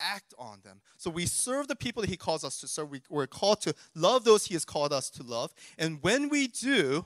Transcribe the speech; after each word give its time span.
act 0.00 0.34
on 0.38 0.60
them. 0.64 0.80
So 0.96 1.10
we 1.10 1.26
serve 1.26 1.68
the 1.68 1.76
people 1.76 2.00
that 2.00 2.10
He 2.10 2.16
calls 2.16 2.44
us 2.44 2.60
to 2.60 2.68
serve. 2.68 2.90
We, 2.90 3.02
we're 3.08 3.26
called 3.26 3.60
to 3.62 3.74
love 3.94 4.24
those 4.24 4.46
He 4.46 4.54
has 4.54 4.64
called 4.64 4.92
us 4.92 5.10
to 5.10 5.22
love. 5.22 5.52
And 5.78 5.98
when 6.02 6.28
we 6.28 6.46
do, 6.46 7.04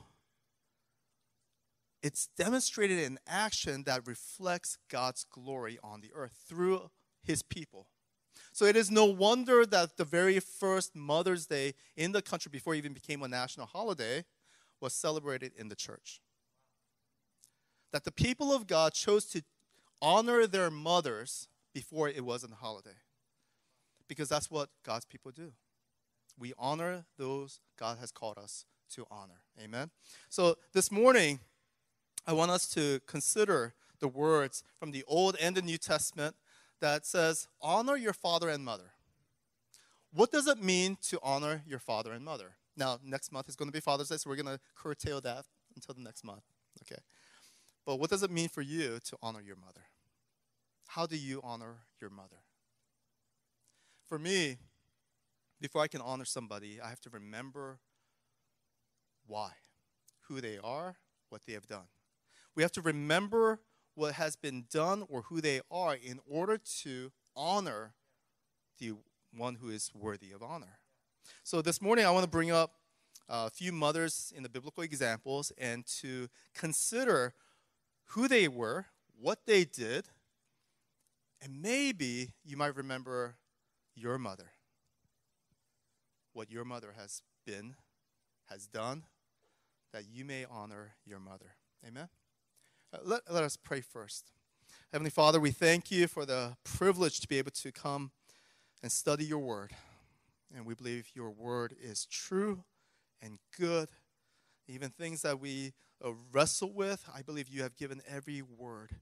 it's 2.01 2.27
demonstrated 2.37 2.99
in 2.99 3.19
action 3.27 3.83
that 3.83 4.07
reflects 4.07 4.77
God's 4.89 5.25
glory 5.29 5.79
on 5.83 6.01
the 6.01 6.11
earth 6.13 6.33
through 6.47 6.89
His 7.23 7.41
people. 7.41 7.87
So 8.51 8.65
it 8.65 8.75
is 8.75 8.89
no 8.89 9.05
wonder 9.05 9.65
that 9.65 9.97
the 9.97 10.05
very 10.05 10.39
first 10.39 10.95
Mother's 10.95 11.45
Day 11.45 11.73
in 11.97 12.11
the 12.11 12.21
country, 12.21 12.49
before 12.49 12.73
it 12.73 12.77
even 12.77 12.93
became 12.93 13.21
a 13.21 13.27
national 13.27 13.65
holiday, 13.65 14.23
was 14.79 14.93
celebrated 14.93 15.51
in 15.57 15.67
the 15.67 15.75
church. 15.75 16.21
That 17.91 18.03
the 18.03 18.11
people 18.11 18.53
of 18.53 18.67
God 18.67 18.93
chose 18.93 19.25
to 19.27 19.41
honor 20.01 20.47
their 20.47 20.69
mothers 20.69 21.47
before 21.75 22.07
it 22.07 22.23
was 22.23 22.45
a 22.45 22.55
holiday. 22.55 22.95
Because 24.07 24.29
that's 24.29 24.49
what 24.49 24.69
God's 24.83 25.05
people 25.05 25.31
do. 25.31 25.51
We 26.39 26.53
honor 26.57 27.05
those 27.17 27.59
God 27.77 27.97
has 27.99 28.11
called 28.11 28.37
us 28.37 28.65
to 28.93 29.05
honor. 29.11 29.41
Amen. 29.61 29.91
So 30.29 30.55
this 30.73 30.89
morning, 30.89 31.39
I 32.25 32.31
want 32.31 32.49
us 32.49 32.67
to 32.69 33.01
consider 33.07 33.73
the 33.99 34.07
words 34.07 34.63
from 34.79 34.91
the 34.91 35.03
Old 35.05 35.35
and 35.39 35.55
the 35.55 35.61
New 35.61 35.77
Testament 35.77 36.35
that 36.79 37.05
says, 37.05 37.49
Honor 37.61 37.97
your 37.97 38.13
father 38.13 38.47
and 38.47 38.63
mother. 38.63 38.91
What 40.13 40.31
does 40.31 40.47
it 40.47 40.63
mean 40.63 40.97
to 41.09 41.19
honor 41.21 41.61
your 41.67 41.79
father 41.79 42.13
and 42.13 42.23
mother? 42.23 42.55
Now, 42.77 42.99
next 43.03 43.33
month 43.33 43.49
is 43.49 43.57
going 43.57 43.67
to 43.67 43.73
be 43.73 43.81
Father's 43.81 44.09
Day, 44.09 44.17
so 44.17 44.29
we're 44.29 44.37
going 44.37 44.57
to 44.57 44.61
curtail 44.75 45.19
that 45.21 45.43
until 45.75 45.93
the 45.93 46.01
next 46.01 46.23
month. 46.23 46.43
Okay. 46.83 47.01
But 47.85 47.99
what 47.99 48.09
does 48.09 48.23
it 48.23 48.31
mean 48.31 48.47
for 48.47 48.61
you 48.61 48.99
to 49.05 49.17
honor 49.21 49.41
your 49.41 49.57
mother? 49.57 49.81
How 50.87 51.05
do 51.05 51.17
you 51.17 51.41
honor 51.43 51.77
your 51.99 52.09
mother? 52.09 52.43
For 54.07 54.19
me, 54.19 54.57
before 55.59 55.81
I 55.81 55.87
can 55.87 56.01
honor 56.01 56.25
somebody, 56.25 56.79
I 56.81 56.89
have 56.89 57.01
to 57.01 57.09
remember 57.09 57.79
why, 59.27 59.51
who 60.27 60.41
they 60.41 60.57
are, 60.63 60.95
what 61.29 61.41
they 61.45 61.53
have 61.53 61.67
done. 61.67 61.87
We 62.55 62.63
have 62.63 62.71
to 62.73 62.81
remember 62.81 63.59
what 63.95 64.13
has 64.13 64.35
been 64.35 64.65
done 64.71 65.03
or 65.09 65.23
who 65.23 65.41
they 65.41 65.61
are 65.71 65.95
in 65.95 66.19
order 66.29 66.57
to 66.83 67.11
honor 67.35 67.93
the 68.79 68.93
one 69.35 69.55
who 69.55 69.69
is 69.69 69.91
worthy 69.93 70.31
of 70.31 70.43
honor. 70.43 70.79
So 71.43 71.61
this 71.61 71.81
morning, 71.81 72.05
I 72.05 72.11
want 72.11 72.23
to 72.23 72.29
bring 72.29 72.51
up 72.51 72.71
uh, 73.27 73.45
a 73.47 73.49
few 73.49 73.71
mothers 73.71 74.31
in 74.35 74.43
the 74.43 74.49
biblical 74.49 74.83
examples 74.83 75.51
and 75.57 75.85
to 76.01 76.29
consider 76.53 77.33
who 78.09 78.27
they 78.27 78.47
were, 78.47 78.85
what 79.19 79.45
they 79.45 79.65
did, 79.65 80.05
and 81.45 81.61
maybe 81.61 82.33
you 82.43 82.57
might 82.57 82.75
remember 82.75 83.35
your 83.95 84.17
mother, 84.17 84.49
what 86.33 86.49
your 86.49 86.65
mother 86.65 86.95
has 86.97 87.21
been, 87.45 87.75
has 88.49 88.65
done, 88.65 89.03
that 89.93 90.05
you 90.11 90.25
may 90.25 90.45
honor 90.49 90.95
your 91.05 91.19
mother. 91.19 91.53
Amen? 91.87 92.09
Uh, 92.91 92.97
let, 93.03 93.21
let 93.31 93.43
us 93.43 93.57
pray 93.57 93.81
first. 93.81 94.31
Heavenly 94.91 95.11
Father, 95.11 95.39
we 95.39 95.51
thank 95.51 95.91
you 95.91 96.07
for 96.07 96.25
the 96.25 96.57
privilege 96.63 97.19
to 97.19 97.27
be 97.27 97.37
able 97.37 97.51
to 97.51 97.71
come 97.71 98.09
and 98.81 98.91
study 98.91 99.23
your 99.23 99.37
word. 99.37 99.69
And 100.55 100.65
we 100.65 100.73
believe 100.73 101.11
your 101.13 101.29
word 101.29 101.75
is 101.79 102.07
true 102.07 102.63
and 103.21 103.37
good. 103.55 103.89
Even 104.67 104.89
things 104.89 105.21
that 105.21 105.39
we 105.39 105.73
uh, 106.03 106.09
wrestle 106.31 106.73
with, 106.73 107.07
I 107.13 107.21
believe 107.21 107.47
you 107.49 107.61
have 107.61 107.75
given 107.75 108.01
every 108.09 108.41
word 108.41 108.93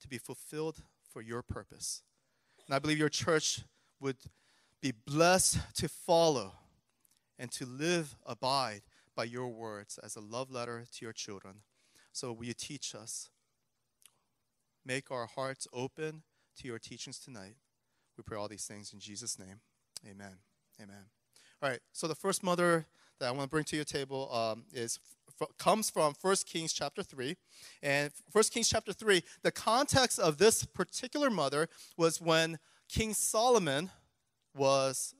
to 0.00 0.08
be 0.08 0.16
fulfilled 0.16 0.82
for 1.12 1.22
your 1.22 1.42
purpose. 1.42 2.02
And 2.66 2.74
I 2.74 2.78
believe 2.78 2.98
your 2.98 3.08
church 3.08 3.62
would 4.00 4.16
be 4.80 4.92
blessed 4.92 5.58
to 5.76 5.88
follow 5.88 6.52
and 7.38 7.50
to 7.52 7.66
live, 7.66 8.16
abide 8.26 8.82
by 9.16 9.24
your 9.24 9.48
words 9.48 9.98
as 10.02 10.16
a 10.16 10.20
love 10.20 10.50
letter 10.50 10.84
to 10.92 11.04
your 11.04 11.12
children. 11.12 11.56
So 12.12 12.32
will 12.32 12.44
you 12.44 12.54
teach 12.54 12.94
us? 12.94 13.30
Make 14.84 15.10
our 15.10 15.26
hearts 15.26 15.66
open 15.72 16.22
to 16.58 16.68
your 16.68 16.78
teachings 16.78 17.18
tonight. 17.18 17.56
We 18.16 18.24
pray 18.24 18.38
all 18.38 18.48
these 18.48 18.64
things 18.64 18.92
in 18.92 18.98
Jesus' 18.98 19.38
name. 19.38 19.60
Amen. 20.08 20.38
Amen. 20.80 21.04
All 21.62 21.68
right. 21.68 21.80
So 21.92 22.06
the 22.06 22.14
first 22.14 22.42
mother 22.42 22.86
that 23.18 23.28
I 23.28 23.30
want 23.30 23.42
to 23.42 23.48
bring 23.48 23.64
to 23.64 23.76
your 23.76 23.84
table 23.84 24.32
um, 24.32 24.64
is 24.72 24.98
comes 25.58 25.90
from 25.90 26.14
1 26.20 26.36
Kings 26.46 26.72
chapter 26.72 27.02
3. 27.02 27.36
And 27.82 28.10
1 28.32 28.44
Kings 28.44 28.68
chapter 28.68 28.92
3, 28.92 29.22
the 29.42 29.50
context 29.50 30.18
of 30.18 30.38
this 30.38 30.64
particular 30.64 31.30
mother 31.30 31.68
was 31.96 32.20
when 32.20 32.58
King 32.88 33.14
Solomon 33.14 33.90
was 34.54 35.14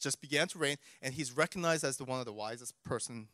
just 0.00 0.20
began 0.20 0.46
to 0.48 0.58
reign 0.58 0.76
and 1.02 1.14
he's 1.14 1.36
recognized 1.36 1.84
as 1.84 1.96
the 1.96 2.04
one 2.04 2.20
of 2.20 2.26
the 2.26 2.32
wisest 2.32 2.74
person 2.84 3.28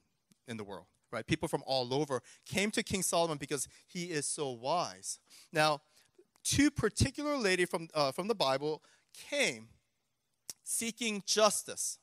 in 0.49 0.57
the 0.57 0.65
world 0.65 0.87
right? 1.13 1.27
People 1.27 1.49
from 1.49 1.63
all 1.67 1.93
over 1.93 2.23
came 2.47 2.71
to 2.73 2.83
king 2.83 3.03
solomon 3.03 3.39
because 3.39 3.69
he 3.87 4.05
is 4.05 4.27
so 4.27 4.51
wise. 4.51 5.19
Now 5.53 5.81
two 6.45 6.71
particular 6.71 7.37
lady 7.37 7.65
from, 7.65 7.89
uh, 7.95 8.13
from 8.13 8.29
the 8.29 8.35
bible 8.35 8.83
came 9.13 9.69
seeking 10.63 11.23
justice 11.27 11.99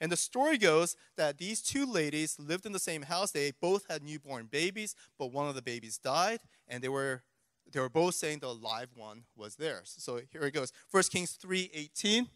and 0.00 0.10
the 0.10 0.16
story 0.16 0.56
goes 0.56 0.96
that 1.16 1.38
these 1.38 1.60
two 1.60 1.84
ladies 1.84 2.38
lived 2.38 2.64
in 2.64 2.72
the 2.72 2.78
same 2.78 3.02
house. 3.02 3.30
They 3.30 3.52
both 3.60 3.84
had 3.88 4.02
newborn 4.02 4.46
babies, 4.46 4.94
but 5.18 5.32
one 5.32 5.48
of 5.48 5.54
the 5.54 5.62
babies 5.62 5.98
died, 5.98 6.40
and 6.68 6.82
they 6.82 6.88
were 6.88 7.22
they 7.72 7.80
were 7.80 7.90
both 7.90 8.14
saying 8.14 8.40
the 8.40 8.52
live 8.52 8.88
one 8.96 9.24
was 9.36 9.56
theirs. 9.56 9.94
So 9.98 10.20
here 10.32 10.42
it 10.42 10.52
goes. 10.52 10.72
1 10.90 11.02
Kings 11.10 11.32
3:18. 11.40 12.28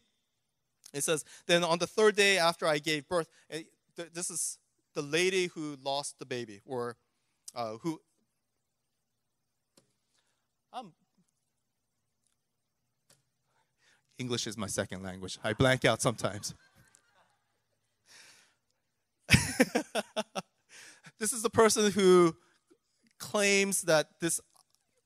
It 0.93 1.03
says, 1.03 1.25
"Then 1.47 1.65
on 1.65 1.79
the 1.79 1.89
third 1.89 2.15
day 2.15 2.39
after 2.39 2.67
I 2.67 2.79
gave 2.79 3.09
birth, 3.09 3.29
this 3.97 4.31
is 4.31 4.59
the 4.95 5.03
lady 5.03 5.47
who 5.49 5.77
lost 5.83 6.19
the 6.19 6.27
baby, 6.27 6.61
or 6.65 6.97
uh, 7.55 7.77
who. 7.79 8.01
Um, 10.73 10.93
English 14.19 14.47
is 14.47 14.57
my 14.57 14.67
second 14.67 15.03
language. 15.03 15.39
I 15.43 15.53
blank 15.53 15.85
out 15.85 16.01
sometimes. 16.01 16.55
this 21.19 21.33
is 21.33 21.43
the 21.43 21.51
person 21.51 21.91
who 21.93 22.35
claims 23.19 23.83
that 23.83 24.09
this 24.21 24.41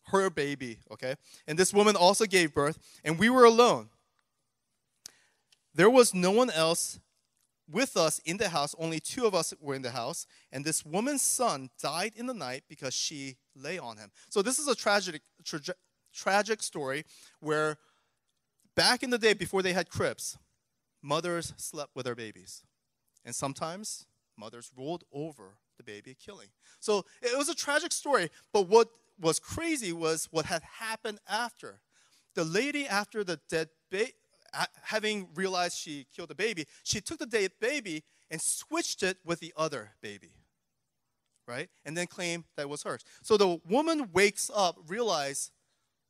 her 0.07 0.31
baby, 0.31 0.79
okay? 0.91 1.15
And 1.47 1.59
this 1.59 1.73
woman 1.73 1.97
also 1.97 2.25
gave 2.25 2.55
birth, 2.55 2.79
and 3.05 3.19
we 3.19 3.29
were 3.29 3.45
alone. 3.45 3.91
There 5.75 5.91
was 5.91 6.15
no 6.15 6.31
one 6.31 6.51
else 6.51 6.99
with 7.71 7.97
us 7.97 8.19
in 8.25 8.39
the 8.39 8.49
house, 8.49 8.75
only 8.79 8.99
two 8.99 9.27
of 9.27 9.35
us 9.35 9.53
were 9.61 9.75
in 9.75 9.83
the 9.83 9.91
house, 9.91 10.27
and 10.51 10.65
this 10.65 10.85
woman's 10.85 11.23
son 11.23 11.69
died 11.81 12.13
in 12.17 12.27
the 12.27 12.35
night 12.35 12.65
because 12.69 12.95
she 12.95 13.37
lay 13.55 13.79
on 13.79 13.99
him. 13.99 14.11
So 14.31 14.41
this 14.41 14.59
is 14.59 14.69
a 14.69 14.75
tragic 14.75 15.21
tra- 15.45 15.61
tragic 16.15 16.63
story 16.63 17.05
where 17.41 17.77
back 18.75 19.03
in 19.03 19.11
the 19.11 19.19
day 19.19 19.35
before 19.35 19.63
they 19.63 19.75
had 19.75 19.91
cribs, 19.91 20.39
mothers 21.03 21.53
slept 21.59 21.95
with 21.95 22.07
their 22.07 22.15
babies. 22.15 22.63
And 23.25 23.35
sometimes 23.35 24.07
mothers 24.39 24.71
rolled 24.77 25.05
over 25.13 25.59
the 25.77 25.85
baby, 25.85 26.17
killing. 26.25 26.49
So 26.81 27.05
it 27.23 27.37
was 27.37 27.49
a 27.49 27.55
tragic 27.55 27.93
story, 27.93 28.31
but 28.53 28.69
what 28.69 28.89
was 29.21 29.39
crazy 29.39 29.93
was 29.93 30.29
what 30.31 30.47
had 30.47 30.63
happened 30.63 31.19
after. 31.29 31.81
The 32.35 32.45
lady, 32.45 32.87
after 32.87 33.25
the 33.25 33.41
dead 33.49 33.69
baby, 33.91 34.13
having 34.83 35.29
realized 35.35 35.77
she 35.77 36.07
killed 36.15 36.31
the 36.31 36.35
baby, 36.35 36.67
she 36.83 37.01
took 37.01 37.19
the 37.19 37.27
dead 37.27 37.53
baby 37.61 38.05
and 38.31 38.41
switched 38.41 39.03
it 39.03 39.19
with 39.25 39.41
the 39.41 39.53
other 39.57 39.93
baby, 40.01 40.31
right? 41.47 41.69
And 41.85 41.97
then 41.97 42.07
claimed 42.07 42.45
that 42.57 42.69
was 42.69 42.83
hers. 42.83 43.05
So 43.23 43.37
the 43.37 43.61
woman 43.69 44.11
wakes 44.13 44.51
up, 44.55 44.77
realize, 44.87 45.51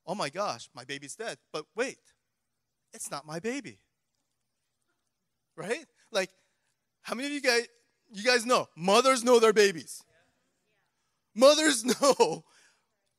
oh 0.06 0.14
my 0.14 0.28
gosh, 0.28 0.68
my 0.74 0.84
baby's 0.84 1.16
dead. 1.16 1.38
But 1.52 1.64
wait, 1.74 1.98
it's 2.92 3.10
not 3.10 3.26
my 3.26 3.40
baby, 3.40 3.78
right? 5.56 5.86
Like, 6.12 6.30
how 7.02 7.14
many 7.14 7.28
of 7.28 7.34
you 7.34 7.40
guys 7.40 7.66
you 8.10 8.24
guys 8.24 8.46
know, 8.46 8.68
mothers 8.76 9.24
know 9.24 9.38
their 9.38 9.52
babies. 9.52 10.02
Mothers 11.34 11.84
know 12.00 12.44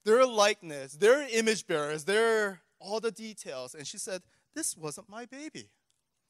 their 0.06 0.26
likeness, 0.26 0.94
their 0.94 1.28
image 1.32 1.68
bearers, 1.68 2.06
their 2.06 2.62
all 2.80 3.00
the 3.00 3.12
details. 3.12 3.76
And 3.76 3.86
she 3.86 3.98
said, 3.98 4.22
This 4.56 4.76
wasn't 4.76 5.10
my 5.10 5.26
baby. 5.26 5.70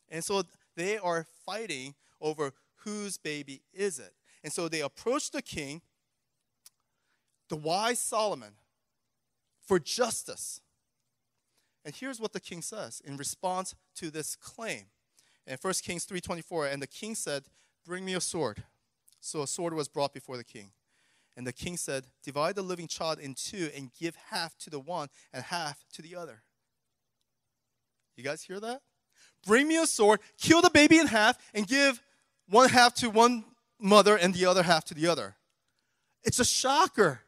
And 0.10 0.24
so 0.24 0.44
they 0.76 0.98
are 0.98 1.26
fighting 1.46 1.96
over 2.20 2.54
whose 2.78 3.18
baby 3.18 3.62
is 3.74 4.00
it. 4.00 4.14
And 4.44 4.52
so 4.52 4.68
they 4.68 4.82
approach 4.82 5.32
the 5.32 5.42
king, 5.42 5.82
the 7.50 7.56
wise 7.56 8.00
Solomon, 8.00 8.54
for 9.62 9.80
justice. 9.80 10.62
And 11.86 11.94
here's 11.94 12.20
what 12.20 12.34
the 12.34 12.40
king 12.40 12.62
says 12.62 13.02
in 13.06 13.18
response 13.18 13.76
to 13.96 14.10
this 14.10 14.36
claim. 14.36 14.86
In 15.46 15.58
1 15.60 15.74
Kings 15.84 16.06
3:24, 16.06 16.72
and 16.72 16.82
the 16.82 16.88
king 16.88 17.16
said, 17.16 17.46
Bring 17.86 18.06
me 18.06 18.14
a 18.14 18.22
sword. 18.22 18.64
So 19.22 19.42
a 19.42 19.48
sword 19.48 19.74
was 19.74 19.88
brought 19.88 20.14
before 20.14 20.38
the 20.38 20.44
king. 20.44 20.72
And 21.36 21.46
the 21.46 21.54
king 21.54 21.78
said, 21.78 22.06
Divide 22.24 22.56
the 22.56 22.62
living 22.62 22.88
child 22.88 23.20
in 23.20 23.34
two 23.34 23.70
and 23.76 23.92
give 24.00 24.16
half 24.30 24.58
to 24.60 24.70
the 24.70 24.80
one 24.80 25.08
and 25.34 25.44
half 25.44 25.86
to 25.94 26.02
the 26.02 26.16
other. 26.16 26.44
You 28.16 28.24
guys 28.24 28.44
hear 28.44 28.60
that? 28.60 28.82
Bring 29.46 29.68
me 29.68 29.78
a 29.78 29.88
sword, 29.88 30.20
kill 30.38 30.62
the 30.62 30.70
baby 30.70 30.98
in 30.98 31.08
half, 31.08 31.38
and 31.54 31.66
give 31.66 32.02
one 32.50 32.70
half 32.70 32.94
to 32.96 33.10
one 33.10 33.46
mother 33.80 34.18
and 34.18 34.34
the 34.34 34.46
other 34.46 34.64
half 34.64 34.84
to 34.86 34.94
the 34.94 35.08
other. 35.08 35.38
It's 36.24 36.40
a 36.40 36.46
shocker. 36.46 37.22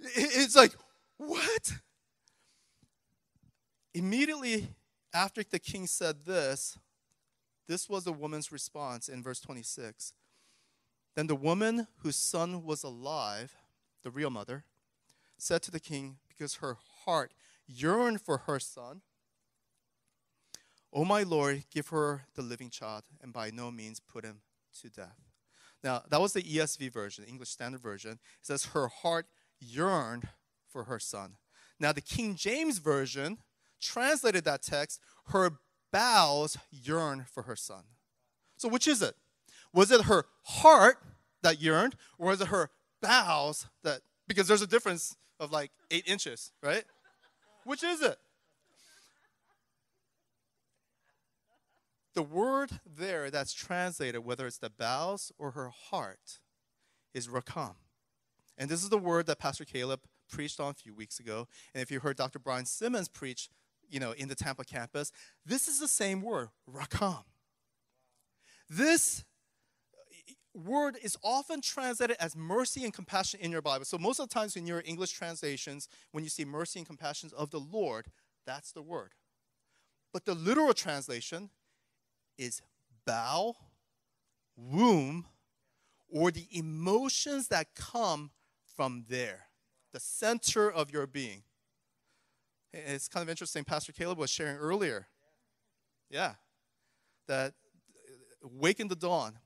It's 0.00 0.56
like, 0.56 0.74
what? 1.16 1.72
Immediately 3.94 4.66
after 5.14 5.44
the 5.44 5.60
king 5.60 5.86
said 5.86 6.24
this, 6.24 6.76
this 7.66 7.88
was 7.88 8.04
the 8.04 8.12
woman's 8.12 8.52
response 8.52 9.08
in 9.08 9.22
verse 9.22 9.40
26. 9.40 10.12
Then 11.16 11.26
the 11.26 11.36
woman 11.36 11.86
whose 11.98 12.16
son 12.16 12.64
was 12.64 12.82
alive, 12.82 13.54
the 14.02 14.10
real 14.10 14.30
mother, 14.30 14.64
said 15.38 15.62
to 15.62 15.70
the 15.70 15.80
king, 15.80 16.18
because 16.28 16.56
her 16.56 16.76
heart 17.04 17.32
yearned 17.66 18.20
for 18.20 18.38
her 18.38 18.58
son, 18.58 19.02
O 20.92 21.04
my 21.04 21.24
Lord, 21.24 21.64
give 21.72 21.88
her 21.88 22.26
the 22.36 22.42
living 22.42 22.70
child, 22.70 23.02
and 23.20 23.32
by 23.32 23.50
no 23.50 23.70
means 23.70 23.98
put 23.98 24.24
him 24.24 24.42
to 24.80 24.88
death. 24.88 25.18
Now, 25.82 26.02
that 26.08 26.20
was 26.20 26.32
the 26.32 26.42
ESV 26.42 26.92
version, 26.92 27.24
English 27.24 27.50
Standard 27.50 27.80
Version. 27.80 28.12
It 28.12 28.18
says, 28.42 28.66
Her 28.66 28.88
heart 28.88 29.26
yearned 29.60 30.28
for 30.68 30.84
her 30.84 31.00
son. 31.00 31.36
Now, 31.80 31.92
the 31.92 32.00
King 32.00 32.36
James 32.36 32.78
Version 32.78 33.38
translated 33.80 34.44
that 34.44 34.62
text, 34.62 35.00
Her 35.26 35.58
bowels 35.94 36.58
yearn 36.72 37.24
for 37.32 37.44
her 37.44 37.54
son. 37.54 37.84
So, 38.56 38.68
which 38.68 38.88
is 38.88 39.00
it? 39.00 39.14
Was 39.72 39.92
it 39.92 40.02
her 40.02 40.26
heart 40.42 40.98
that 41.42 41.62
yearned, 41.62 41.94
or 42.18 42.30
was 42.30 42.40
it 42.40 42.48
her 42.48 42.70
bowels 43.00 43.68
that, 43.84 44.00
because 44.26 44.48
there's 44.48 44.62
a 44.62 44.66
difference 44.66 45.16
of 45.38 45.52
like 45.52 45.70
eight 45.92 46.08
inches, 46.08 46.50
right? 46.60 46.84
Which 47.64 47.84
is 47.84 48.02
it? 48.02 48.18
The 52.14 52.22
word 52.22 52.80
there 52.84 53.30
that's 53.30 53.52
translated, 53.52 54.24
whether 54.24 54.46
it's 54.48 54.58
the 54.58 54.70
bowels 54.70 55.32
or 55.38 55.52
her 55.52 55.68
heart, 55.68 56.40
is 57.12 57.28
rakam. 57.28 57.74
And 58.58 58.68
this 58.68 58.82
is 58.82 58.88
the 58.88 58.98
word 58.98 59.26
that 59.26 59.38
Pastor 59.38 59.64
Caleb 59.64 60.00
preached 60.28 60.58
on 60.58 60.70
a 60.70 60.74
few 60.74 60.94
weeks 60.94 61.20
ago. 61.20 61.46
And 61.72 61.82
if 61.82 61.90
you 61.90 62.00
heard 62.00 62.16
Dr. 62.16 62.38
Brian 62.38 62.66
Simmons 62.66 63.08
preach, 63.08 63.48
you 63.94 64.00
know, 64.00 64.10
in 64.10 64.26
the 64.26 64.34
Tampa 64.34 64.64
campus, 64.64 65.12
this 65.46 65.68
is 65.68 65.78
the 65.78 65.86
same 65.86 66.20
word, 66.20 66.48
rakam. 66.68 67.22
This 68.68 69.24
word 70.52 70.98
is 71.00 71.16
often 71.22 71.60
translated 71.60 72.16
as 72.18 72.34
mercy 72.34 72.82
and 72.82 72.92
compassion 72.92 73.38
in 73.40 73.52
your 73.52 73.62
Bible. 73.62 73.84
So 73.84 73.96
most 73.96 74.18
of 74.18 74.28
the 74.28 74.34
times 74.34 74.56
in 74.56 74.66
your 74.66 74.82
English 74.84 75.12
translations, 75.12 75.88
when 76.10 76.24
you 76.24 76.30
see 76.30 76.44
mercy 76.44 76.80
and 76.80 76.86
compassion 76.86 77.30
of 77.36 77.50
the 77.50 77.60
Lord, 77.60 78.06
that's 78.44 78.72
the 78.72 78.82
word. 78.82 79.12
But 80.12 80.24
the 80.24 80.34
literal 80.34 80.74
translation 80.74 81.50
is 82.36 82.62
bow, 83.06 83.54
womb, 84.56 85.26
or 86.08 86.32
the 86.32 86.48
emotions 86.50 87.46
that 87.48 87.76
come 87.76 88.32
from 88.76 89.04
there, 89.08 89.46
the 89.92 90.00
center 90.00 90.68
of 90.68 90.90
your 90.90 91.06
being. 91.06 91.44
It's 92.74 93.08
kind 93.08 93.22
of 93.22 93.30
interesting. 93.30 93.64
Pastor 93.64 93.92
Caleb 93.92 94.18
was 94.18 94.30
sharing 94.30 94.56
earlier. 94.56 95.06
Yeah. 96.10 96.34
That 97.28 97.54
wake 98.42 98.80
in 98.80 98.88
the 98.88 98.96
dawn, 98.96 99.38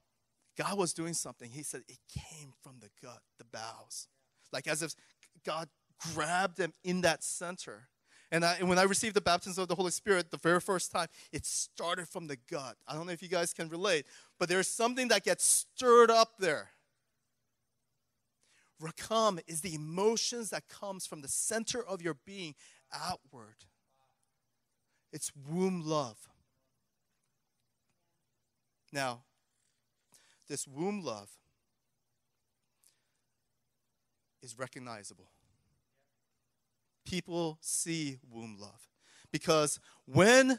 God 0.56 0.78
was 0.78 0.92
doing 0.92 1.14
something. 1.14 1.50
He 1.50 1.62
said 1.62 1.82
it 1.88 1.98
came 2.08 2.52
from 2.62 2.76
the 2.80 2.88
gut, 3.02 3.20
the 3.38 3.44
bowels. 3.44 4.08
Like 4.52 4.66
as 4.66 4.82
if 4.82 4.94
God 5.44 5.68
grabbed 6.14 6.56
them 6.56 6.72
in 6.82 7.02
that 7.02 7.22
center. 7.22 7.88
And, 8.30 8.44
I, 8.44 8.56
and 8.56 8.68
when 8.68 8.78
I 8.78 8.82
received 8.82 9.14
the 9.14 9.20
baptism 9.20 9.62
of 9.62 9.68
the 9.68 9.74
Holy 9.74 9.90
Spirit 9.90 10.30
the 10.30 10.36
very 10.38 10.60
first 10.60 10.90
time, 10.90 11.08
it 11.32 11.46
started 11.46 12.08
from 12.08 12.26
the 12.26 12.36
gut. 12.50 12.76
I 12.86 12.94
don't 12.94 13.06
know 13.06 13.12
if 13.12 13.22
you 13.22 13.28
guys 13.28 13.54
can 13.54 13.68
relate, 13.68 14.06
but 14.38 14.48
there's 14.48 14.68
something 14.68 15.08
that 15.08 15.24
gets 15.24 15.44
stirred 15.44 16.10
up 16.10 16.38
there. 16.38 16.70
Rakam 18.82 19.40
is 19.46 19.60
the 19.60 19.74
emotions 19.74 20.50
that 20.50 20.68
comes 20.68 21.06
from 21.06 21.22
the 21.22 21.28
center 21.28 21.82
of 21.82 22.02
your 22.02 22.14
being 22.26 22.54
outward. 22.92 23.56
It's 25.12 25.32
womb 25.48 25.82
love. 25.84 26.18
Now, 28.92 29.22
this 30.48 30.66
womb 30.66 31.02
love 31.02 31.28
is 34.42 34.58
recognizable 34.58 35.28
people 37.08 37.58
see 37.60 38.18
womb 38.30 38.56
love. 38.60 38.88
Because 39.32 39.80
when 40.04 40.58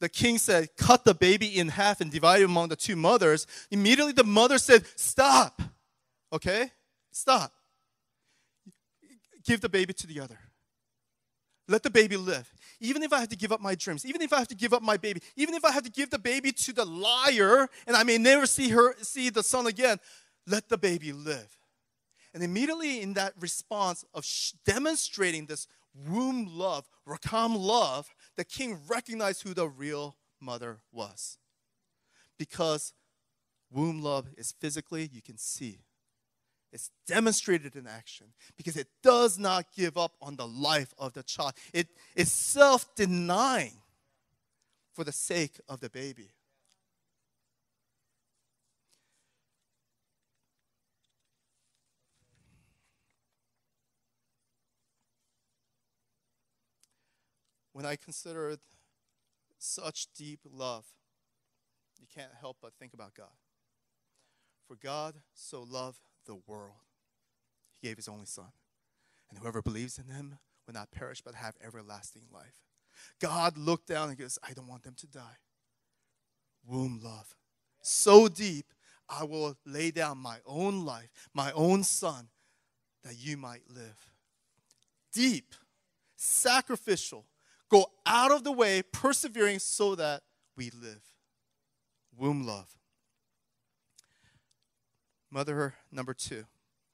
the 0.00 0.08
king 0.08 0.38
said, 0.38 0.68
Cut 0.76 1.04
the 1.04 1.14
baby 1.14 1.58
in 1.58 1.68
half 1.68 2.00
and 2.00 2.10
divide 2.10 2.40
it 2.40 2.44
among 2.44 2.68
the 2.68 2.76
two 2.76 2.96
mothers, 2.96 3.46
immediately 3.70 4.12
the 4.12 4.24
mother 4.24 4.58
said, 4.58 4.84
Stop. 4.96 5.60
Okay? 6.32 6.70
Stop. 7.12 7.52
Give 9.44 9.60
the 9.60 9.68
baby 9.68 9.92
to 9.94 10.06
the 10.06 10.20
other. 10.20 10.38
Let 11.70 11.84
the 11.84 11.90
baby 11.90 12.16
live. 12.16 12.52
Even 12.80 13.04
if 13.04 13.12
I 13.12 13.20
have 13.20 13.28
to 13.28 13.36
give 13.36 13.52
up 13.52 13.60
my 13.60 13.76
dreams, 13.76 14.04
even 14.04 14.22
if 14.22 14.32
I 14.32 14.38
have 14.38 14.48
to 14.48 14.56
give 14.56 14.74
up 14.74 14.82
my 14.82 14.96
baby, 14.96 15.22
even 15.36 15.54
if 15.54 15.64
I 15.64 15.70
have 15.70 15.84
to 15.84 15.90
give 15.90 16.10
the 16.10 16.18
baby 16.18 16.50
to 16.50 16.72
the 16.72 16.84
liar 16.84 17.68
and 17.86 17.96
I 17.96 18.02
may 18.02 18.18
never 18.18 18.44
see 18.44 18.70
her 18.70 18.96
see 19.02 19.30
the 19.30 19.44
son 19.44 19.68
again, 19.68 19.98
let 20.48 20.68
the 20.68 20.76
baby 20.76 21.12
live. 21.12 21.56
And 22.34 22.42
immediately 22.42 23.02
in 23.02 23.12
that 23.14 23.34
response 23.38 24.04
of 24.12 24.26
demonstrating 24.66 25.46
this 25.46 25.68
womb 25.94 26.48
love, 26.50 26.88
rakam 27.06 27.56
love, 27.56 28.12
the 28.36 28.44
king 28.44 28.80
recognized 28.88 29.44
who 29.44 29.54
the 29.54 29.68
real 29.68 30.16
mother 30.40 30.80
was. 30.90 31.38
Because 32.36 32.94
womb 33.70 34.02
love 34.02 34.26
is 34.36 34.50
physically, 34.58 35.08
you 35.12 35.22
can 35.22 35.38
see. 35.38 35.78
It's 36.72 36.90
demonstrated 37.06 37.74
in 37.74 37.86
action 37.86 38.28
because 38.56 38.76
it 38.76 38.88
does 39.02 39.38
not 39.38 39.66
give 39.74 39.96
up 39.98 40.12
on 40.22 40.36
the 40.36 40.46
life 40.46 40.94
of 40.98 41.12
the 41.14 41.22
child. 41.22 41.54
It 41.72 41.88
is 42.14 42.30
self 42.30 42.94
denying 42.94 43.82
for 44.92 45.04
the 45.04 45.12
sake 45.12 45.58
of 45.68 45.80
the 45.80 45.90
baby. 45.90 46.30
when 57.80 57.90
I 57.90 57.96
consider 57.96 58.58
such 59.58 60.08
deep 60.14 60.40
love, 60.44 60.84
you 61.98 62.06
can't 62.14 62.32
help 62.38 62.58
but 62.60 62.74
think 62.74 62.92
about 62.92 63.14
God. 63.14 63.32
For 64.68 64.76
God 64.76 65.14
so 65.32 65.62
loved 65.62 66.09
the 66.26 66.38
world, 66.46 66.84
He 67.80 67.88
gave 67.88 67.96
His 67.96 68.08
only 68.08 68.26
Son. 68.26 68.52
And 69.28 69.38
whoever 69.38 69.62
believes 69.62 69.98
in 69.98 70.12
Him 70.12 70.38
will 70.66 70.74
not 70.74 70.90
perish 70.90 71.20
but 71.20 71.34
have 71.34 71.56
everlasting 71.64 72.22
life. 72.32 72.64
God 73.20 73.56
looked 73.56 73.86
down 73.86 74.08
and 74.08 74.18
goes, 74.18 74.38
I 74.42 74.52
don't 74.52 74.68
want 74.68 74.82
them 74.82 74.94
to 74.98 75.06
die. 75.06 75.38
Womb 76.66 77.00
love. 77.02 77.34
So 77.82 78.28
deep, 78.28 78.66
I 79.08 79.24
will 79.24 79.56
lay 79.64 79.90
down 79.90 80.18
my 80.18 80.38
own 80.46 80.84
life, 80.84 81.10
my 81.32 81.52
own 81.52 81.82
Son, 81.82 82.28
that 83.04 83.16
you 83.18 83.36
might 83.36 83.62
live. 83.70 84.10
Deep, 85.12 85.54
sacrificial, 86.16 87.24
Go 87.70 87.86
out 88.04 88.32
of 88.32 88.42
the 88.42 88.52
way, 88.52 88.82
persevering 88.82 89.60
so 89.60 89.94
that 89.94 90.22
we 90.56 90.70
live. 90.70 91.02
Womb 92.16 92.44
love. 92.44 92.68
Mother 95.30 95.74
number 95.92 96.14
two 96.14 96.44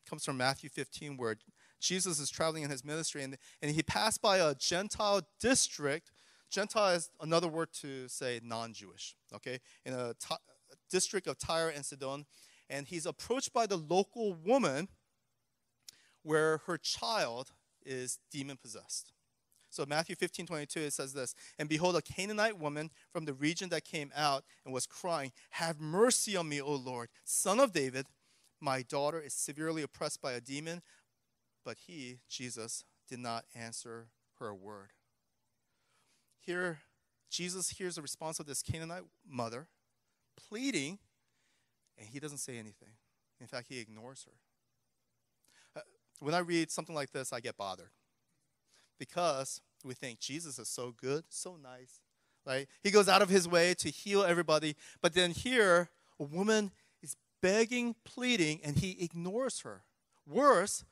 comes 0.08 0.24
from 0.24 0.36
Matthew 0.36 0.68
15, 0.68 1.16
where 1.16 1.36
Jesus 1.80 2.20
is 2.20 2.30
traveling 2.30 2.62
in 2.62 2.70
his 2.70 2.84
ministry 2.84 3.22
and, 3.22 3.36
and 3.62 3.70
he 3.70 3.82
passed 3.82 4.22
by 4.22 4.38
a 4.38 4.54
Gentile 4.54 5.22
district. 5.40 6.12
Gentile 6.50 6.94
is 6.94 7.10
another 7.20 7.48
word 7.48 7.72
to 7.80 8.08
say 8.08 8.40
non 8.42 8.72
Jewish, 8.72 9.16
okay? 9.34 9.58
In 9.84 9.94
a 9.94 10.14
district 10.90 11.26
of 11.26 11.38
Tyre 11.38 11.70
and 11.70 11.84
Sidon. 11.84 12.26
And 12.68 12.86
he's 12.86 13.06
approached 13.06 13.52
by 13.52 13.66
the 13.66 13.76
local 13.76 14.34
woman 14.34 14.88
where 16.22 16.58
her 16.66 16.76
child 16.76 17.52
is 17.84 18.18
demon 18.32 18.56
possessed. 18.56 19.12
So 19.70 19.84
Matthew 19.86 20.16
15, 20.16 20.46
22, 20.46 20.80
it 20.80 20.92
says 20.92 21.12
this 21.12 21.34
And 21.58 21.68
behold, 21.68 21.96
a 21.96 22.02
Canaanite 22.02 22.58
woman 22.58 22.90
from 23.12 23.24
the 23.24 23.34
region 23.34 23.68
that 23.70 23.84
came 23.84 24.10
out 24.16 24.44
and 24.64 24.72
was 24.72 24.86
crying, 24.86 25.32
Have 25.50 25.80
mercy 25.80 26.36
on 26.36 26.48
me, 26.48 26.60
O 26.60 26.74
Lord, 26.74 27.08
son 27.24 27.60
of 27.60 27.72
David. 27.72 28.06
My 28.60 28.82
daughter 28.82 29.20
is 29.20 29.34
severely 29.34 29.82
oppressed 29.82 30.20
by 30.20 30.32
a 30.32 30.40
demon. 30.40 30.82
But 31.64 31.78
he, 31.86 32.20
Jesus, 32.28 32.84
did 33.08 33.18
not 33.18 33.44
answer 33.54 34.06
her 34.38 34.54
word. 34.54 34.92
Here, 36.38 36.78
Jesus 37.28 37.70
hears 37.70 37.96
the 37.96 38.02
response 38.02 38.38
of 38.38 38.46
this 38.46 38.62
Canaanite 38.62 39.02
mother, 39.28 39.66
pleading, 40.48 40.98
and 41.98 42.08
he 42.08 42.20
doesn't 42.20 42.38
say 42.38 42.52
anything. 42.52 42.90
In 43.40 43.46
fact, 43.46 43.66
he 43.68 43.80
ignores 43.80 44.24
her. 44.24 45.80
Uh, 45.80 45.84
when 46.20 46.34
I 46.34 46.38
read 46.38 46.70
something 46.70 46.94
like 46.94 47.10
this, 47.10 47.32
I 47.32 47.40
get 47.40 47.56
bothered 47.56 47.90
because 48.98 49.60
we 49.84 49.94
think 49.94 50.20
Jesus 50.20 50.58
is 50.58 50.68
so 50.68 50.94
good, 51.00 51.24
so 51.28 51.56
nice, 51.60 52.00
right? 52.46 52.66
He 52.82 52.90
goes 52.90 53.08
out 53.08 53.22
of 53.22 53.28
his 53.28 53.48
way 53.48 53.74
to 53.74 53.90
heal 53.90 54.22
everybody. 54.22 54.76
But 55.02 55.14
then 55.14 55.32
here, 55.32 55.90
a 56.18 56.24
woman 56.24 56.70
begging, 57.40 57.94
pleading, 58.04 58.60
and 58.64 58.78
he 58.78 58.96
ignores 59.00 59.60
her. 59.60 59.84
Worse, 60.26 60.84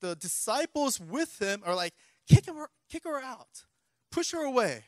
the 0.00 0.14
disciples 0.16 1.00
with 1.00 1.40
him 1.40 1.62
are 1.64 1.74
like, 1.74 1.94
kick 2.28 2.46
her, 2.46 2.68
kick 2.90 3.04
her 3.04 3.18
out, 3.20 3.64
push 4.10 4.32
her 4.32 4.44
away. 4.44 4.84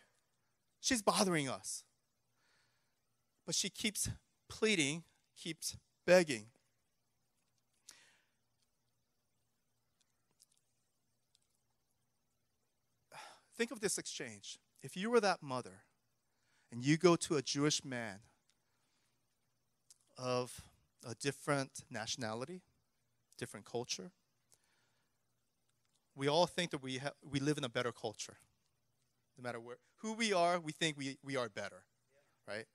She's 0.80 1.02
bothering 1.02 1.48
us. 1.48 1.84
But 3.46 3.54
she 3.54 3.70
keeps 3.70 4.10
pleading, 4.48 5.04
keeps 5.36 5.76
begging. 6.06 6.46
Think 13.56 13.70
of 13.70 13.80
this 13.80 13.98
exchange. 13.98 14.58
If 14.82 14.96
you 14.96 15.10
were 15.10 15.20
that 15.20 15.42
mother 15.42 15.84
and 16.70 16.84
you 16.84 16.96
go 16.96 17.16
to 17.16 17.36
a 17.36 17.42
Jewish 17.42 17.84
man 17.84 18.20
of 20.16 20.62
a 21.09 21.14
different 21.14 21.85
nationality, 21.90 22.62
different 23.38 23.66
culture, 23.66 24.12
we 26.14 26.28
all 26.28 26.47
think 26.47 26.71
that 26.71 26.83
we, 26.83 26.99
ha- 26.99 27.12
we 27.28 27.40
live 27.40 27.59
in 27.59 27.64
a 27.64 27.68
better 27.68 27.92
culture. 27.92 28.37
No 29.37 29.42
matter 29.42 29.61
where, 29.61 29.76
who 29.97 30.12
we 30.12 30.33
are, 30.33 30.61
we 30.61 30.73
think 30.73 30.97
we, 30.97 31.18
we 31.25 31.37
are 31.37 31.49
better, 31.49 31.85
right? 32.47 32.66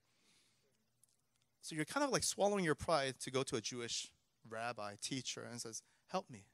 So 1.62 1.74
you're 1.74 1.84
kind 1.84 2.04
of 2.04 2.10
like 2.10 2.22
swallowing 2.22 2.64
your 2.64 2.74
pride 2.74 3.14
to 3.20 3.30
go 3.30 3.42
to 3.44 3.56
a 3.56 3.60
Jewish 3.60 4.10
rabbi, 4.48 4.94
teacher, 5.00 5.46
and 5.50 5.60
says, 5.60 5.82
Help 6.08 6.28
me 6.28 6.44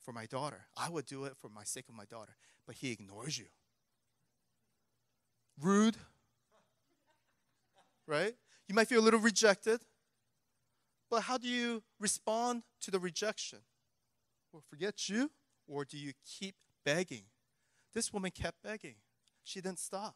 for 0.00 0.12
my 0.12 0.26
daughter. 0.26 0.66
I 0.76 0.88
would 0.88 1.06
do 1.06 1.24
it 1.24 1.36
for 1.36 1.48
my 1.48 1.64
sake 1.64 1.88
of 1.88 1.94
my 1.94 2.04
daughter. 2.04 2.36
But 2.66 2.76
he 2.76 2.92
ignores 2.92 3.38
you. 3.38 3.46
Rude, 5.60 5.96
right? 8.06 8.34
You 8.68 8.74
might 8.74 8.88
feel 8.88 9.00
a 9.00 9.02
little 9.02 9.20
rejected. 9.20 9.80
But 11.10 11.22
how 11.22 11.36
do 11.36 11.48
you 11.48 11.82
respond 11.98 12.62
to 12.82 12.92
the 12.92 13.00
rejection? 13.00 13.58
Forget 14.68 15.08
you? 15.08 15.30
Or 15.66 15.84
do 15.84 15.98
you 15.98 16.12
keep 16.24 16.54
begging? 16.84 17.24
This 17.92 18.12
woman 18.12 18.30
kept 18.30 18.62
begging. 18.62 18.94
She 19.42 19.60
didn't 19.60 19.80
stop. 19.80 20.14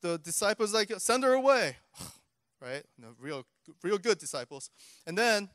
The 0.00 0.18
disciples 0.18 0.72
like 0.72 0.92
send 0.98 1.24
her 1.24 1.32
away, 1.32 1.76
right? 2.60 2.84
No, 2.98 3.08
real, 3.18 3.44
real 3.82 3.98
good 3.98 4.18
disciples. 4.18 4.70
And 5.06 5.16
then, 5.16 5.48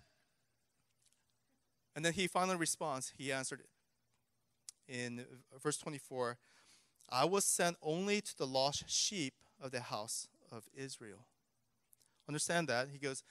and 1.96 2.04
then 2.04 2.14
he 2.14 2.28
finally 2.28 2.58
responds. 2.58 3.14
He 3.18 3.32
answered 3.32 3.62
in 4.88 5.26
verse 5.62 5.78
24, 5.78 6.38
"I 7.10 7.26
was 7.26 7.46
sent 7.46 7.78
only 7.82 8.22
to 8.22 8.38
the 8.38 8.48
lost 8.48 8.90
sheep 8.90 9.36
of 9.60 9.72
the 9.72 9.82
house 9.82 10.28
of 10.52 10.68
Israel." 10.74 11.28
Understand 12.32 12.70
that? 12.70 12.88
He 12.90 12.98
goes, 12.98 13.24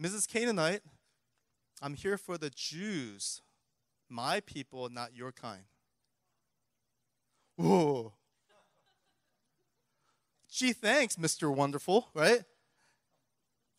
Mrs. 0.00 0.26
Canaanite, 0.26 0.80
I'm 1.82 1.92
here 1.92 2.16
for 2.16 2.38
the 2.38 2.48
Jews, 2.48 3.42
my 4.08 4.40
people, 4.40 4.88
not 4.88 5.14
your 5.14 5.30
kind. 5.30 5.64
Whoa. 7.56 8.14
Gee, 10.50 10.72
thanks, 10.72 11.16
Mr. 11.16 11.54
Wonderful, 11.54 12.08
right? 12.14 12.40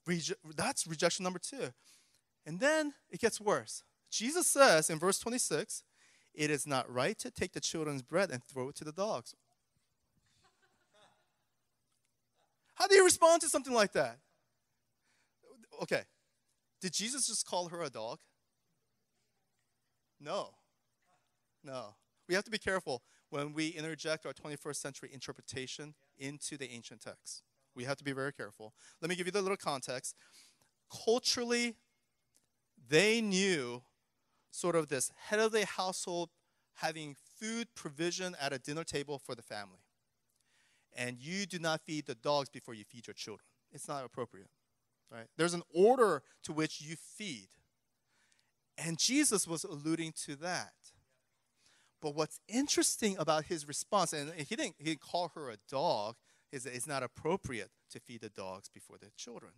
Reje- 0.08 0.36
that's 0.56 0.86
rejection 0.86 1.24
number 1.24 1.40
two. 1.40 1.74
And 2.46 2.60
then 2.60 2.94
it 3.10 3.20
gets 3.20 3.42
worse. 3.42 3.82
Jesus 4.12 4.46
says 4.46 4.92
in 4.92 5.00
verse 5.00 5.18
26, 5.18 5.82
it 6.36 6.52
is 6.52 6.68
not 6.68 6.88
right 6.88 7.18
to 7.18 7.32
take 7.32 7.54
the 7.54 7.60
children's 7.60 8.04
bread 8.04 8.30
and 8.30 8.44
throw 8.44 8.70
it 8.70 8.76
to 8.76 8.84
the 8.84 8.92
dogs. 8.92 9.34
How 12.76 12.88
do 12.88 12.96
you 12.96 13.04
respond 13.04 13.42
to 13.42 13.50
something 13.50 13.74
like 13.74 13.94
that? 13.94 14.20
Okay, 15.82 16.04
did 16.80 16.94
Jesus 16.94 17.28
just 17.28 17.46
call 17.46 17.70
her 17.70 17.82
a 17.82 17.90
dog? 17.90 18.20
No. 20.20 20.50
No. 21.64 21.96
We 22.30 22.36
have 22.36 22.44
to 22.44 22.52
be 22.52 22.60
careful 22.60 23.02
when 23.30 23.54
we 23.54 23.70
interject 23.70 24.26
our 24.26 24.34
21st 24.34 24.76
century 24.76 25.10
interpretation 25.12 25.96
into 26.18 26.58
the 26.58 26.70
ancient 26.72 27.02
text. 27.02 27.44
We 27.76 27.86
have 27.86 27.98
to 27.98 28.04
be 28.04 28.12
very 28.12 28.34
careful. 28.34 28.74
Let 29.02 29.10
me 29.10 29.16
give 29.16 29.26
you 29.26 29.32
the 29.32 29.42
little 29.42 29.58
context. 29.58 30.16
Culturally, 31.06 31.76
they 32.90 33.22
knew 33.22 33.82
sort 34.52 34.76
of 34.76 34.90
this 34.90 35.12
head 35.30 35.40
of 35.40 35.52
the 35.52 35.66
household 35.66 36.30
having 36.76 37.16
food 37.40 37.68
provision 37.76 38.36
at 38.40 38.54
a 38.54 38.60
dinner 38.60 38.84
table 38.84 39.18
for 39.18 39.34
the 39.34 39.42
family. 39.42 39.80
And 40.96 41.18
you 41.20 41.46
do 41.46 41.58
not 41.58 41.82
feed 41.82 42.06
the 42.06 42.16
dogs 42.16 42.50
before 42.50 42.74
you 42.74 42.84
feed 42.84 43.08
your 43.08 43.14
children. 43.14 43.46
It's 43.72 43.88
not 43.88 44.04
appropriate 44.04 44.50
right? 45.12 45.28
There's 45.38 45.54
an 45.54 45.64
order 45.74 46.24
to 46.44 46.54
which 46.54 46.82
you 46.82 46.96
feed. 46.96 47.50
And 48.78 48.98
Jesus 48.98 49.48
was 49.48 49.64
alluding 49.64 50.14
to 50.26 50.36
that. 50.38 50.74
But 52.02 52.16
what's 52.16 52.40
interesting 52.48 53.16
about 53.20 53.46
his 53.46 53.68
response, 53.68 54.14
and 54.14 54.32
he 54.34 54.56
didn't, 54.56 54.76
he 54.80 54.86
didn't 54.86 55.02
call 55.02 55.32
her 55.36 55.50
a 55.52 55.58
dog, 55.70 56.16
is 56.52 56.64
that 56.64 56.76
it's 56.76 56.88
not 56.88 57.04
appropriate 57.04 57.70
to 57.92 58.00
feed 58.00 58.22
the 58.22 58.30
dogs 58.30 58.70
before 58.70 58.98
the 58.98 59.12
children. 59.16 59.52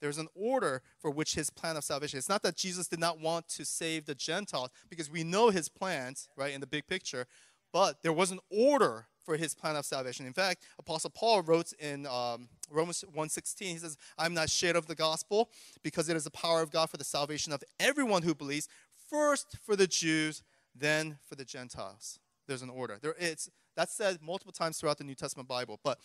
There's 0.00 0.18
an 0.18 0.28
order 0.34 0.82
for 0.98 1.10
which 1.10 1.34
his 1.34 1.50
plan 1.50 1.76
of 1.76 1.84
salvation. 1.84 2.18
It's 2.18 2.28
not 2.28 2.42
that 2.42 2.56
Jesus 2.56 2.88
did 2.88 2.98
not 2.98 3.20
want 3.20 3.48
to 3.50 3.64
save 3.64 4.06
the 4.06 4.14
Gentiles, 4.14 4.70
because 4.88 5.10
we 5.10 5.22
know 5.22 5.50
his 5.50 5.68
plans, 5.68 6.28
right, 6.36 6.52
in 6.52 6.60
the 6.60 6.66
big 6.66 6.86
picture, 6.86 7.26
but 7.72 8.02
there 8.02 8.12
was 8.12 8.30
an 8.32 8.40
order 8.50 9.06
for 9.30 9.36
his 9.36 9.54
plan 9.54 9.76
of 9.76 9.84
salvation. 9.84 10.26
In 10.26 10.32
fact, 10.32 10.64
Apostle 10.76 11.10
Paul 11.10 11.42
wrote 11.42 11.72
in 11.74 12.04
um, 12.06 12.48
Romans 12.68 13.04
1.16, 13.16 13.60
he 13.60 13.76
says, 13.76 13.96
I'm 14.18 14.34
not 14.34 14.46
ashamed 14.46 14.74
of 14.74 14.86
the 14.86 14.96
gospel 14.96 15.50
because 15.84 16.08
it 16.08 16.16
is 16.16 16.24
the 16.24 16.32
power 16.32 16.62
of 16.62 16.72
God 16.72 16.90
for 16.90 16.96
the 16.96 17.04
salvation 17.04 17.52
of 17.52 17.62
everyone 17.78 18.22
who 18.22 18.34
believes, 18.34 18.68
first 19.08 19.56
for 19.62 19.76
the 19.76 19.86
Jews, 19.86 20.42
then 20.74 21.16
for 21.28 21.36
the 21.36 21.44
Gentiles. 21.44 22.18
There's 22.48 22.62
an 22.62 22.70
order. 22.70 22.98
There, 23.00 23.14
it's, 23.20 23.48
that's 23.76 23.94
said 23.94 24.18
multiple 24.20 24.52
times 24.52 24.80
throughout 24.80 24.98
the 24.98 25.04
New 25.04 25.14
Testament 25.14 25.48
Bible. 25.48 25.78
But 25.84 26.00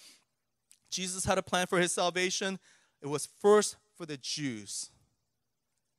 Jesus 0.92 1.26
had 1.26 1.40
a 1.40 1.44
plan 1.44 1.66
for 1.66 1.80
his 1.80 1.92
salvation. 1.92 2.60
It 3.02 3.08
was 3.08 3.28
first 3.42 3.78
for 3.98 4.06
the 4.06 4.18
Jews, 4.18 4.92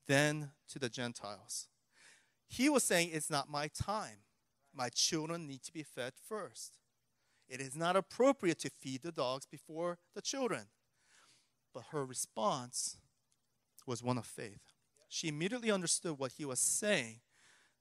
then 0.07 0.51
to 0.69 0.79
the 0.79 0.89
Gentiles. 0.89 1.67
He 2.47 2.69
was 2.69 2.85
saying, 2.85 3.11
It's 3.13 3.31
not 3.31 3.51
my 3.51 3.67
time. 3.67 4.19
My 4.73 4.91
children 4.91 5.49
need 5.49 5.65
to 5.65 5.73
be 5.73 5.83
fed 5.83 6.13
first. 6.29 6.79
It 7.49 7.61
is 7.61 7.77
not 7.77 7.97
appropriate 7.97 8.59
to 8.61 8.71
feed 8.71 9.03
the 9.03 9.13
dogs 9.13 9.47
before 9.47 9.99
the 10.15 10.23
children. 10.23 10.67
But 11.73 11.85
her 11.91 12.05
response 12.05 12.97
was 13.87 14.03
one 14.03 14.19
of 14.19 14.27
faith. 14.27 14.73
She 15.09 15.29
immediately 15.29 15.71
understood 15.71 16.19
what 16.19 16.33
he 16.33 16.45
was 16.45 16.59
saying. 16.59 17.21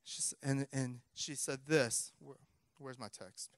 She, 0.04 0.22
and, 0.44 0.68
and 0.72 1.00
she 1.16 1.34
said 1.34 1.62
this. 1.68 2.12
Where, 2.20 2.38
where's 2.78 3.00
my 3.00 3.08
text? 3.08 3.52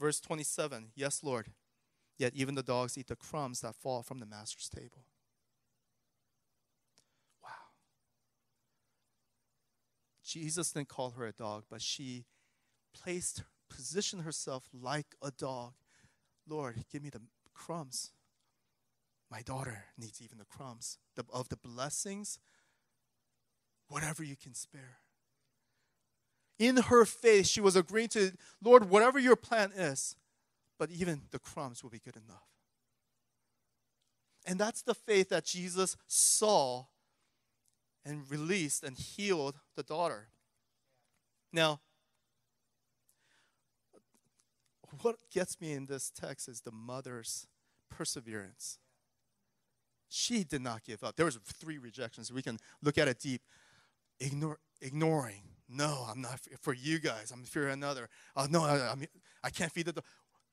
Verse 0.00 0.20
27 0.20 0.92
Yes, 0.94 1.22
Lord, 1.22 1.48
yet 2.16 2.32
even 2.34 2.54
the 2.54 2.62
dogs 2.62 2.96
eat 2.96 3.08
the 3.08 3.16
crumbs 3.16 3.60
that 3.60 3.74
fall 3.74 4.02
from 4.02 4.18
the 4.18 4.26
master's 4.26 4.68
table. 4.68 5.04
Wow. 7.42 7.50
Jesus 10.24 10.72
didn't 10.72 10.88
call 10.88 11.10
her 11.10 11.26
a 11.26 11.32
dog, 11.32 11.64
but 11.70 11.82
she 11.82 12.24
placed 12.94 13.42
position 13.74 14.20
herself 14.20 14.68
like 14.72 15.14
a 15.22 15.30
dog. 15.30 15.74
Lord, 16.48 16.84
give 16.92 17.02
me 17.02 17.10
the 17.10 17.20
crumbs. 17.54 18.10
My 19.30 19.42
daughter 19.42 19.84
needs 19.98 20.20
even 20.22 20.38
the 20.38 20.44
crumbs 20.44 20.98
the, 21.16 21.24
of 21.32 21.48
the 21.48 21.56
blessings, 21.56 22.38
whatever 23.88 24.22
you 24.22 24.36
can 24.36 24.54
spare. 24.54 24.98
In 26.58 26.76
her 26.76 27.04
faith, 27.04 27.48
she 27.48 27.60
was 27.60 27.74
agreeing 27.74 28.08
to, 28.08 28.32
Lord, 28.62 28.88
whatever 28.88 29.18
your 29.18 29.36
plan 29.36 29.72
is, 29.72 30.16
but 30.78 30.90
even 30.90 31.22
the 31.30 31.38
crumbs 31.38 31.82
will 31.82 31.90
be 31.90 31.98
good 31.98 32.16
enough. 32.16 32.46
And 34.46 34.58
that's 34.58 34.82
the 34.82 34.94
faith 34.94 35.30
that 35.30 35.44
Jesus 35.44 35.96
saw 36.06 36.84
and 38.04 38.30
released 38.30 38.84
and 38.84 38.96
healed 38.96 39.58
the 39.74 39.82
daughter. 39.82 40.28
Now, 41.52 41.80
what 45.02 45.16
gets 45.32 45.60
me 45.60 45.72
in 45.72 45.86
this 45.86 46.10
text 46.10 46.48
is 46.48 46.60
the 46.62 46.72
mother's 46.72 47.46
perseverance. 47.90 48.78
She 50.08 50.44
did 50.44 50.62
not 50.62 50.84
give 50.84 51.02
up. 51.02 51.16
There 51.16 51.26
was 51.26 51.36
three 51.36 51.78
rejections. 51.78 52.32
We 52.32 52.42
can 52.42 52.58
look 52.82 52.98
at 52.98 53.08
it 53.08 53.18
deep. 53.18 53.42
Ignore, 54.20 54.58
ignoring. 54.80 55.42
No, 55.68 56.06
I'm 56.08 56.20
not 56.20 56.40
for 56.60 56.72
you 56.72 56.98
guys. 56.98 57.32
I'm 57.32 57.44
for 57.44 57.68
another. 57.68 58.08
Oh, 58.36 58.46
no, 58.48 58.62
I, 58.64 58.76
I, 58.76 58.94
I 59.44 59.50
can't 59.50 59.72
feed 59.72 59.86
the. 59.86 60.02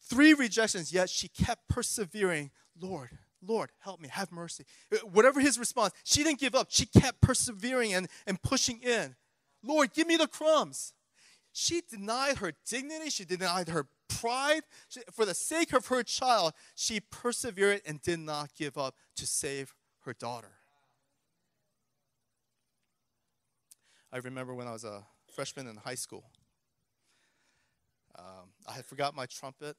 Three 0.04 0.34
rejections, 0.34 0.92
yet 0.92 1.10
she 1.10 1.28
kept 1.28 1.68
persevering. 1.68 2.50
Lord, 2.80 3.10
Lord, 3.46 3.70
help 3.80 4.00
me, 4.00 4.08
have 4.10 4.32
mercy. 4.32 4.66
Uh, 4.92 4.98
whatever 5.12 5.40
his 5.40 5.60
response, 5.60 5.94
she 6.04 6.24
didn't 6.24 6.40
give 6.40 6.56
up. 6.56 6.68
She 6.70 6.86
kept 6.86 7.22
persevering 7.22 7.94
and, 7.94 8.08
and 8.26 8.42
pushing 8.42 8.80
in. 8.82 9.16
Lord, 9.64 9.94
give 9.94 10.08
me 10.08 10.18
the 10.18 10.28
crumbs. 10.28 10.94
She 11.54 11.82
denied 11.82 12.38
her 12.38 12.54
dignity, 12.66 13.10
she 13.10 13.26
denied 13.26 13.70
her 13.70 13.88
pride. 14.22 14.62
For 15.12 15.26
the 15.26 15.34
sake 15.34 15.74
of 15.74 15.88
her 15.88 16.04
child, 16.04 16.54
she 16.76 17.00
persevered 17.00 17.82
and 17.86 18.02
did 18.02 18.20
not 18.20 18.54
give 18.56 18.78
up 18.78 18.96
to 19.16 19.26
save 19.26 19.74
her 20.06 20.14
daughter. 20.14 20.52
I 24.14 24.18
remember 24.18 24.54
when 24.54 24.68
I 24.68 24.72
was 24.72 24.84
a 24.84 25.04
freshman 25.34 25.68
in 25.68 25.78
high 25.78 25.96
school. 25.96 26.26
Um, 28.20 28.50
I 28.68 28.74
had 28.74 28.86
forgot 28.86 29.16
my 29.16 29.26
trumpet, 29.26 29.78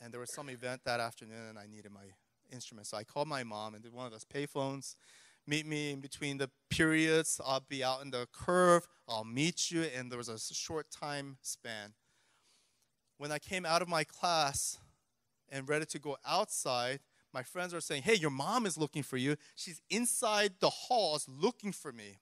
and 0.00 0.12
there 0.12 0.20
was 0.20 0.32
some 0.34 0.50
event 0.50 0.82
that 0.84 1.00
afternoon, 1.00 1.48
and 1.50 1.58
I 1.58 1.66
needed 1.66 1.92
my 1.92 2.06
instrument. 2.52 2.88
So 2.88 2.96
I 2.96 3.04
called 3.04 3.28
my 3.28 3.44
mom 3.44 3.74
and 3.74 3.82
did 3.82 3.92
one 3.92 4.06
of 4.06 4.12
those 4.12 4.24
payphones. 4.24 4.96
Meet 5.46 5.66
me 5.66 5.92
in 5.92 6.00
between 6.00 6.38
the 6.38 6.50
periods. 6.68 7.40
I'll 7.44 7.64
be 7.66 7.82
out 7.82 8.02
in 8.02 8.10
the 8.10 8.26
curve. 8.32 8.86
I'll 9.08 9.24
meet 9.24 9.70
you. 9.70 9.84
And 9.96 10.10
there 10.10 10.18
was 10.18 10.28
a 10.28 10.38
short 10.38 10.90
time 10.90 11.38
span. 11.40 11.94
When 13.18 13.32
I 13.32 13.38
came 13.38 13.66
out 13.66 13.82
of 13.82 13.88
my 13.88 14.04
class 14.04 14.78
and 15.48 15.68
ready 15.68 15.84
to 15.86 15.98
go 15.98 16.16
outside, 16.24 17.00
my 17.34 17.42
friends 17.42 17.74
are 17.74 17.80
saying, 17.80 18.02
Hey, 18.02 18.14
your 18.14 18.30
mom 18.30 18.64
is 18.64 18.78
looking 18.78 19.02
for 19.02 19.16
you. 19.16 19.36
She's 19.56 19.82
inside 19.90 20.52
the 20.60 20.70
halls 20.70 21.26
looking 21.28 21.72
for 21.72 21.92
me. 21.92 22.20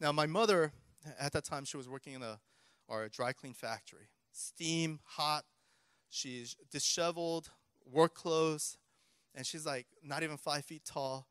Now, 0.00 0.10
my 0.10 0.26
mother, 0.26 0.72
at 1.18 1.32
that 1.32 1.44
time, 1.44 1.64
she 1.64 1.76
was 1.76 1.88
working 1.88 2.14
in 2.14 2.22
a, 2.22 2.40
a 2.90 3.08
dry 3.08 3.32
clean 3.32 3.54
factory. 3.54 4.08
Steam, 4.32 4.98
hot. 5.04 5.44
She's 6.10 6.56
disheveled, 6.70 7.50
work 7.90 8.14
clothes, 8.14 8.76
and 9.34 9.46
she's 9.46 9.64
like 9.64 9.86
not 10.02 10.22
even 10.22 10.36
five 10.36 10.64
feet 10.64 10.82
tall. 10.84 11.28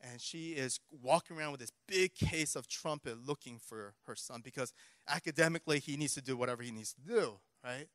And 0.00 0.18
she 0.18 0.52
is 0.52 0.80
walking 1.02 1.36
around 1.36 1.52
with 1.52 1.60
this 1.60 1.72
big 1.86 2.14
case 2.14 2.56
of 2.56 2.66
trumpet 2.66 3.18
looking 3.26 3.58
for 3.58 3.94
her 4.06 4.16
son 4.16 4.40
because 4.42 4.72
academically 5.06 5.78
he 5.78 5.98
needs 5.98 6.14
to 6.14 6.22
do 6.22 6.38
whatever 6.38 6.62
he 6.62 6.70
needs 6.70 6.94
to 6.94 7.00
do, 7.02 7.34
right? 7.62 7.86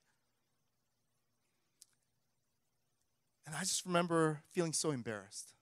And 3.46 3.56
I 3.56 3.60
just 3.62 3.86
remember 3.86 4.42
feeling 4.52 4.74
so 4.74 4.92
embarrassed 4.92 5.54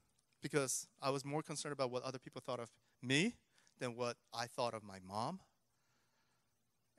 because 0.42 0.88
I 1.02 1.10
was 1.10 1.26
more 1.26 1.42
concerned 1.42 1.74
about 1.74 1.92
what 1.92 2.04
other 2.04 2.20
people 2.20 2.42
thought 2.46 2.60
of 2.60 2.70
me 3.02 3.36
than 3.80 3.96
what 3.96 4.18
I 4.34 4.46
thought 4.48 4.74
of 4.74 4.84
my 4.84 5.00
mom. 5.06 5.40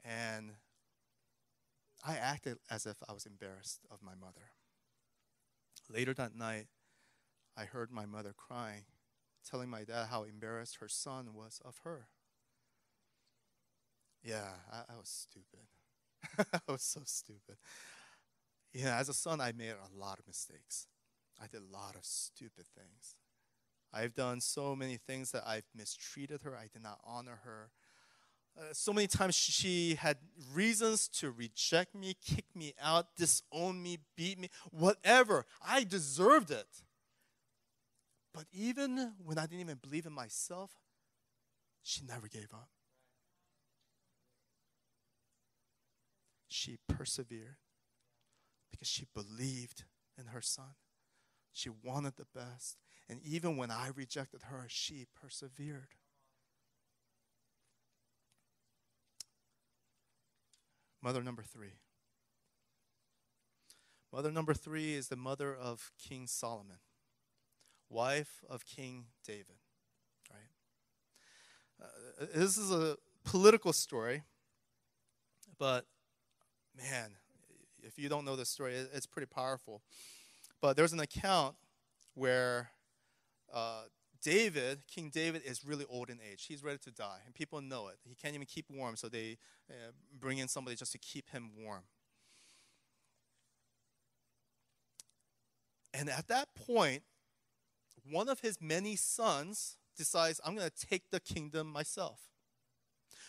And 0.05 0.53
I 2.05 2.17
acted 2.17 2.61
as 2.71 2.87
if 2.87 3.03
I 3.09 3.13
was 3.13 3.27
embarrassed 3.27 3.85
of 3.91 4.01
my 4.01 4.15
mother. 4.15 4.53
Later 5.89 6.13
that 6.15 6.35
night, 6.35 6.67
I 7.57 7.65
heard 7.67 7.91
my 7.93 8.07
mother 8.07 8.33
crying, 8.35 8.87
telling 9.45 9.71
my 9.71 9.85
dad 9.85 10.09
how 10.09 10.25
embarrassed 10.25 10.77
her 10.77 10.89
son 10.89 11.35
was 11.35 11.61
of 11.65 11.79
her. 11.85 12.09
Yeah, 14.23 14.49
I, 14.73 14.93
I 14.95 14.97
was 14.99 15.09
stupid. 15.09 15.67
I 16.69 16.73
was 16.73 16.83
so 16.83 17.01
stupid. 17.05 17.57
Yeah, 18.75 18.99
as 18.99 19.09
a 19.09 19.15
son, 19.15 19.41
I 19.41 19.53
made 19.53 19.71
a 19.71 19.99
lot 19.99 20.19
of 20.19 20.27
mistakes. 20.27 20.89
I 21.41 21.47
did 21.47 21.63
a 21.63 21.73
lot 21.73 21.95
of 21.95 22.05
stupid 22.05 22.67
things. 22.77 23.15
I've 23.93 24.15
done 24.15 24.41
so 24.41 24.75
many 24.75 24.97
things 24.97 25.31
that 25.31 25.45
I've 25.47 25.67
mistreated 25.77 26.43
her. 26.43 26.57
I 26.57 26.67
did 26.73 26.83
not 26.83 26.99
honor 27.07 27.39
her. 27.45 27.71
Uh, 28.59 28.63
so 28.73 28.93
many 28.93 29.07
times 29.07 29.37
she 29.37 29.95
had 29.95 30.17
reasons 30.53 31.07
to 31.09 31.31
reject 31.31 31.95
me, 31.95 32.17
kick 32.25 32.47
me 32.55 32.75
out, 32.83 33.15
disown 33.17 33.81
me, 33.81 33.99
beat 34.17 34.41
me, 34.41 34.49
whatever. 34.73 35.47
I 35.65 35.85
deserved 35.85 36.51
it. 36.51 36.67
But 38.33 38.47
even 38.53 39.13
when 39.25 39.39
I 39.39 39.43
didn't 39.43 39.61
even 39.61 39.79
believe 39.81 40.07
in 40.07 40.13
myself, 40.13 40.73
she 41.85 42.03
never 42.05 42.27
gave 42.27 42.53
up. 42.53 42.69
She 46.49 46.79
persevered 46.89 47.57
because 48.75 48.89
she 48.89 49.07
believed 49.15 49.85
in 50.19 50.27
her 50.27 50.41
son. 50.41 50.75
She 51.53 51.69
wanted 51.69 52.17
the 52.17 52.27
best. 52.35 52.77
And 53.09 53.21
even 53.23 53.57
when 53.57 53.71
I 53.71 53.91
rejected 53.95 54.43
her, 54.45 54.65
she 54.67 55.07
persevered. 55.15 55.95
Mother 61.01 61.23
number 61.23 61.43
three. 61.43 61.75
Mother 64.13 64.33
number 64.33 64.55
three 64.55 64.95
is 64.95 65.09
the 65.09 65.17
mother 65.17 65.55
of 65.55 65.93
King 65.99 66.27
Solomon, 66.27 66.79
wife 67.89 68.43
of 68.49 68.65
King 68.65 69.07
David. 69.25 69.59
Right? 70.31 71.87
Uh, 72.21 72.27
this 72.35 72.57
is 72.57 72.73
a 72.73 72.97
political 73.25 73.73
story, 73.73 74.23
but 75.59 75.87
man, 76.77 77.17
if 77.87 77.99
you 77.99 78.09
don't 78.09 78.25
know 78.25 78.37
this 78.37 78.49
story, 78.49 78.75
it's 78.75 79.07
pretty 79.07 79.27
powerful. 79.27 79.83
But 80.61 80.77
there's 80.77 80.93
an 80.93 81.01
account 81.01 81.57
where 82.15 82.71
uh, 83.53 83.83
David, 84.23 84.83
King 84.87 85.11
David, 85.13 85.43
is 85.45 85.65
really 85.65 85.85
old 85.89 86.09
in 86.09 86.19
age. 86.21 86.47
He's 86.47 86.63
ready 86.63 86.79
to 86.79 86.91
die, 86.91 87.19
and 87.27 87.35
people 87.35 87.61
know 87.61 87.89
it. 87.89 87.97
He 88.05 88.15
can't 88.15 88.35
even 88.35 88.47
keep 88.47 88.67
warm, 88.71 88.97
so 88.97 89.09
they 89.09 89.37
uh, 89.71 89.93
bring 90.19 90.39
in 90.39 90.49
somebody 90.49 90.77
just 90.77 90.93
to 90.93 90.99
keep 90.99 91.31
him 91.31 91.51
warm. 91.63 91.83
And 95.93 96.09
at 96.09 96.27
that 96.29 96.49
point, 96.55 97.03
one 98.11 98.29
of 98.29 98.41
his 98.41 98.61
many 98.61 98.97
sons 98.97 99.77
decides, 99.97 100.41
I'm 100.45 100.57
going 100.57 100.69
to 100.69 100.87
take 100.87 101.11
the 101.11 101.21
kingdom 101.21 101.69
myself. 101.69 102.21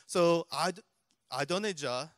So 0.08 0.48
Ad- 0.52 0.80
Adonijah 1.32 2.12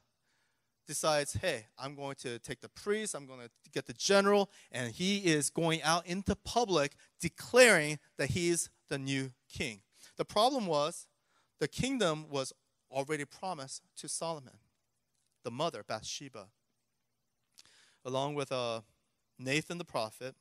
decides, 0.88 1.34
hey, 1.34 1.67
I'm 1.78 1.95
going 1.95 2.15
to 2.19 2.39
take 2.39 2.62
the 2.62 2.69
priest, 2.69 3.13
I'm 3.13 3.28
going 3.28 3.41
to 3.41 3.50
get 3.71 3.86
the 3.86 3.93
general, 3.93 4.50
and 4.71 4.91
he 4.91 5.17
is 5.19 5.50
going 5.50 5.82
out 5.84 6.08
into 6.08 6.36
public 6.36 6.95
declaring 7.19 8.00
that 8.17 8.32
he's 8.32 8.69
the 8.89 8.97
new 8.97 9.32
king. 9.52 9.82
The 10.17 10.26
problem 10.26 10.65
was 10.65 11.08
the 11.60 11.67
kingdom 11.67 12.26
was 12.30 12.54
already 12.89 13.26
promised 13.26 13.84
to 13.97 14.08
Solomon, 14.08 14.58
the 15.43 15.52
mother, 15.52 15.84
Bathsheba, 15.88 16.47
along 18.06 18.36
with 18.36 18.52
uh, 18.52 18.82
Nathan 19.38 19.78
the 19.78 19.86
prophet, 19.86 20.36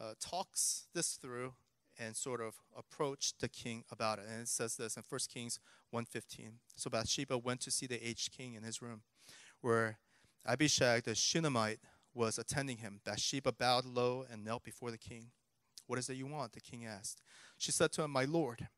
uh, 0.00 0.14
talks 0.18 0.86
this 0.94 1.16
through 1.16 1.52
and 1.98 2.16
sort 2.16 2.40
of 2.40 2.54
approached 2.76 3.40
the 3.40 3.48
king 3.48 3.84
about 3.90 4.18
it. 4.18 4.24
And 4.28 4.42
it 4.42 4.48
says 4.48 4.76
this 4.76 4.96
in 4.96 5.02
1 5.06 5.20
Kings 5.28 5.60
1.15. 5.92 6.52
So 6.76 6.90
Bathsheba 6.90 7.38
went 7.38 7.60
to 7.62 7.70
see 7.70 7.86
the 7.86 8.06
aged 8.06 8.32
king 8.36 8.54
in 8.54 8.62
his 8.62 8.82
room, 8.82 9.02
where 9.60 9.98
Abishag 10.46 11.04
the 11.04 11.14
Shunammite 11.14 11.80
was 12.14 12.38
attending 12.38 12.78
him. 12.78 13.00
Bathsheba 13.04 13.52
bowed 13.52 13.84
low 13.84 14.24
and 14.30 14.44
knelt 14.44 14.64
before 14.64 14.90
the 14.90 14.98
king. 14.98 15.28
What 15.86 15.98
is 15.98 16.08
it 16.08 16.16
you 16.16 16.26
want? 16.26 16.52
The 16.52 16.60
king 16.60 16.84
asked. 16.86 17.22
She 17.58 17.72
said 17.72 17.92
to 17.92 18.02
him, 18.02 18.10
My 18.10 18.24
lord, 18.24 18.68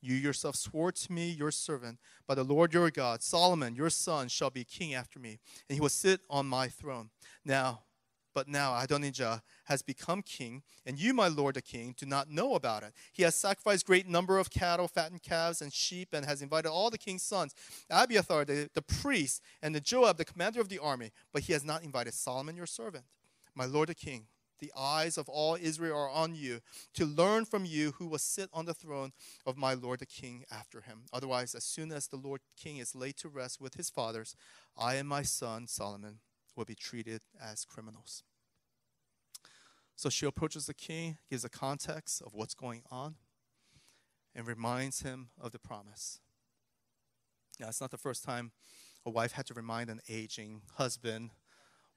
you 0.00 0.14
yourself 0.14 0.56
swore 0.56 0.92
to 0.92 1.12
me, 1.12 1.30
your 1.30 1.50
servant, 1.50 1.98
by 2.26 2.34
the 2.34 2.44
Lord 2.44 2.72
your 2.72 2.90
God, 2.90 3.22
Solomon, 3.22 3.74
your 3.74 3.90
son, 3.90 4.28
shall 4.28 4.50
be 4.50 4.64
king 4.64 4.94
after 4.94 5.18
me, 5.18 5.38
and 5.68 5.74
he 5.76 5.80
will 5.80 5.90
sit 5.90 6.20
on 6.30 6.46
my 6.46 6.68
throne. 6.68 7.10
Now, 7.44 7.82
but 8.34 8.48
now 8.48 8.78
Adonijah 8.78 9.42
has 9.64 9.82
become 9.82 10.22
king, 10.22 10.62
and 10.86 10.98
you, 10.98 11.12
my 11.12 11.28
lord 11.28 11.56
the 11.56 11.62
king, 11.62 11.94
do 11.96 12.06
not 12.06 12.30
know 12.30 12.54
about 12.54 12.82
it. 12.82 12.92
He 13.12 13.22
has 13.22 13.34
sacrificed 13.34 13.86
great 13.86 14.08
number 14.08 14.38
of 14.38 14.50
cattle, 14.50 14.88
fattened 14.88 15.22
calves, 15.22 15.60
and 15.60 15.72
sheep, 15.72 16.08
and 16.12 16.24
has 16.24 16.42
invited 16.42 16.68
all 16.70 16.90
the 16.90 16.98
king's 16.98 17.22
sons, 17.22 17.54
Abiathar, 17.90 18.44
the, 18.44 18.70
the 18.74 18.82
priest, 18.82 19.42
and 19.62 19.74
the 19.74 19.80
Joab, 19.80 20.16
the 20.16 20.24
commander 20.24 20.60
of 20.60 20.68
the 20.68 20.78
army, 20.78 21.10
but 21.32 21.42
he 21.42 21.52
has 21.52 21.64
not 21.64 21.82
invited 21.82 22.14
Solomon, 22.14 22.56
your 22.56 22.66
servant. 22.66 23.04
My 23.54 23.64
lord 23.64 23.88
the 23.88 23.94
king, 23.94 24.26
the 24.60 24.72
eyes 24.76 25.18
of 25.18 25.28
all 25.28 25.56
Israel 25.60 25.96
are 25.96 26.10
on 26.10 26.34
you 26.34 26.60
to 26.94 27.04
learn 27.06 27.44
from 27.44 27.64
you 27.64 27.92
who 27.92 28.06
will 28.06 28.18
sit 28.18 28.50
on 28.52 28.66
the 28.66 28.74
throne 28.74 29.12
of 29.46 29.56
my 29.56 29.74
lord 29.74 30.00
the 30.00 30.06
king 30.06 30.44
after 30.50 30.82
him. 30.82 31.04
Otherwise, 31.12 31.54
as 31.54 31.64
soon 31.64 31.90
as 31.90 32.06
the 32.06 32.16
lord 32.16 32.42
king 32.56 32.76
is 32.76 32.94
laid 32.94 33.16
to 33.16 33.28
rest 33.28 33.60
with 33.60 33.74
his 33.74 33.90
fathers, 33.90 34.36
I 34.76 34.94
and 34.94 35.08
my 35.08 35.22
son 35.22 35.66
Solomon 35.66 36.20
will 36.56 36.64
be 36.64 36.74
treated 36.74 37.22
as 37.42 37.64
criminals. 37.64 38.22
So 39.96 40.08
she 40.08 40.26
approaches 40.26 40.66
the 40.66 40.74
king, 40.74 41.18
gives 41.28 41.44
a 41.44 41.50
context 41.50 42.22
of 42.22 42.34
what's 42.34 42.54
going 42.54 42.82
on, 42.90 43.16
and 44.34 44.46
reminds 44.46 45.02
him 45.02 45.28
of 45.40 45.52
the 45.52 45.58
promise. 45.58 46.20
Now, 47.58 47.68
it's 47.68 47.80
not 47.80 47.90
the 47.90 47.98
first 47.98 48.24
time 48.24 48.52
a 49.04 49.10
wife 49.10 49.32
had 49.32 49.46
to 49.46 49.54
remind 49.54 49.90
an 49.90 50.00
aging 50.08 50.62
husband 50.76 51.30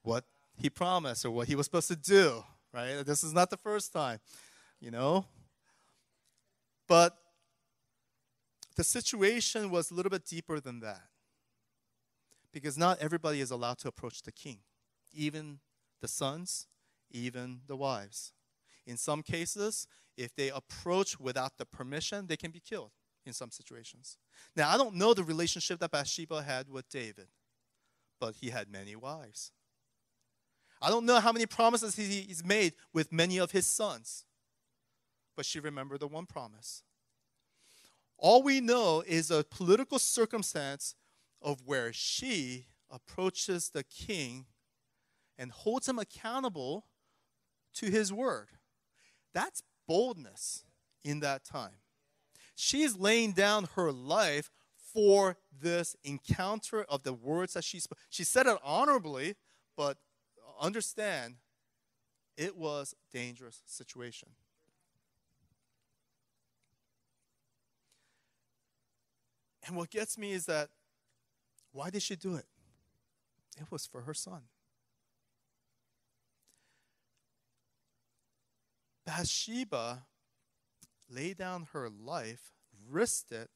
what 0.02 0.24
he 0.56 0.68
promised 0.68 1.24
or 1.24 1.30
what 1.30 1.48
he 1.48 1.54
was 1.54 1.66
supposed 1.66 1.88
to 1.88 1.96
do, 1.96 2.44
right? 2.72 3.04
This 3.04 3.24
is 3.24 3.32
not 3.32 3.50
the 3.50 3.56
first 3.56 3.92
time, 3.92 4.20
you 4.80 4.90
know? 4.90 5.26
But 6.86 7.16
the 8.76 8.84
situation 8.84 9.70
was 9.70 9.90
a 9.90 9.94
little 9.94 10.10
bit 10.10 10.26
deeper 10.26 10.60
than 10.60 10.80
that 10.80 11.02
because 12.54 12.78
not 12.78 12.98
everybody 13.00 13.40
is 13.40 13.50
allowed 13.50 13.78
to 13.78 13.88
approach 13.88 14.22
the 14.22 14.32
king, 14.32 14.60
even 15.12 15.58
the 16.00 16.08
sons, 16.08 16.68
even 17.10 17.60
the 17.66 17.76
wives. 17.76 18.32
In 18.86 18.96
some 18.96 19.22
cases, 19.22 19.86
if 20.16 20.34
they 20.34 20.50
approach 20.50 21.18
without 21.18 21.58
the 21.58 21.66
permission, 21.66 22.28
they 22.28 22.36
can 22.36 22.52
be 22.52 22.60
killed. 22.60 22.92
in 23.26 23.32
some 23.32 23.50
situations. 23.50 24.18
Now, 24.54 24.68
I 24.68 24.76
don't 24.76 24.96
know 24.96 25.14
the 25.14 25.24
relationship 25.24 25.80
that 25.80 25.90
Bathsheba 25.90 26.42
had 26.42 26.68
with 26.68 26.86
David, 26.90 27.28
but 28.20 28.34
he 28.34 28.50
had 28.50 28.68
many 28.68 28.94
wives. 28.94 29.50
I 30.82 30.90
don't 30.90 31.06
know 31.06 31.18
how 31.20 31.32
many 31.32 31.46
promises 31.46 31.96
he's 31.96 32.44
made 32.44 32.74
with 32.92 33.10
many 33.10 33.38
of 33.38 33.50
his 33.52 33.66
sons, 33.66 34.26
but 35.34 35.46
she 35.46 35.58
remembered 35.58 36.00
the 36.00 36.06
one 36.06 36.26
promise. 36.26 36.82
All 38.18 38.42
we 38.42 38.60
know 38.60 39.02
is 39.06 39.30
a 39.30 39.42
political 39.42 39.98
circumstance 39.98 40.94
of 41.44 41.62
where 41.64 41.92
she 41.92 42.66
approaches 42.90 43.70
the 43.70 43.84
king 43.84 44.46
and 45.38 45.52
holds 45.52 45.88
him 45.88 45.98
accountable 45.98 46.86
to 47.74 47.86
his 47.86 48.12
word. 48.12 48.48
That's 49.34 49.62
boldness 49.86 50.64
in 51.04 51.20
that 51.20 51.44
time. 51.44 51.76
She's 52.56 52.96
laying 52.96 53.32
down 53.32 53.68
her 53.74 53.92
life 53.92 54.50
for 54.76 55.36
this 55.60 55.96
encounter 56.04 56.84
of 56.84 57.02
the 57.02 57.12
words 57.12 57.54
that 57.54 57.64
she 57.64 57.80
spoke. 57.80 57.98
She 58.08 58.24
said 58.24 58.46
it 58.46 58.56
honorably, 58.64 59.34
but 59.76 59.98
understand 60.60 61.34
it 62.36 62.56
was 62.56 62.94
a 62.94 63.16
dangerous 63.16 63.60
situation. 63.66 64.30
And 69.66 69.76
what 69.76 69.90
gets 69.90 70.16
me 70.16 70.32
is 70.32 70.46
that 70.46 70.68
why 71.74 71.90
did 71.90 72.02
she 72.02 72.14
do 72.14 72.36
it? 72.36 72.46
It 73.60 73.70
was 73.70 73.84
for 73.84 74.02
her 74.02 74.14
son. 74.14 74.42
Bathsheba 79.04 80.04
laid 81.10 81.36
down 81.36 81.66
her 81.72 81.90
life, 81.90 82.52
risked 82.88 83.32
it, 83.32 83.50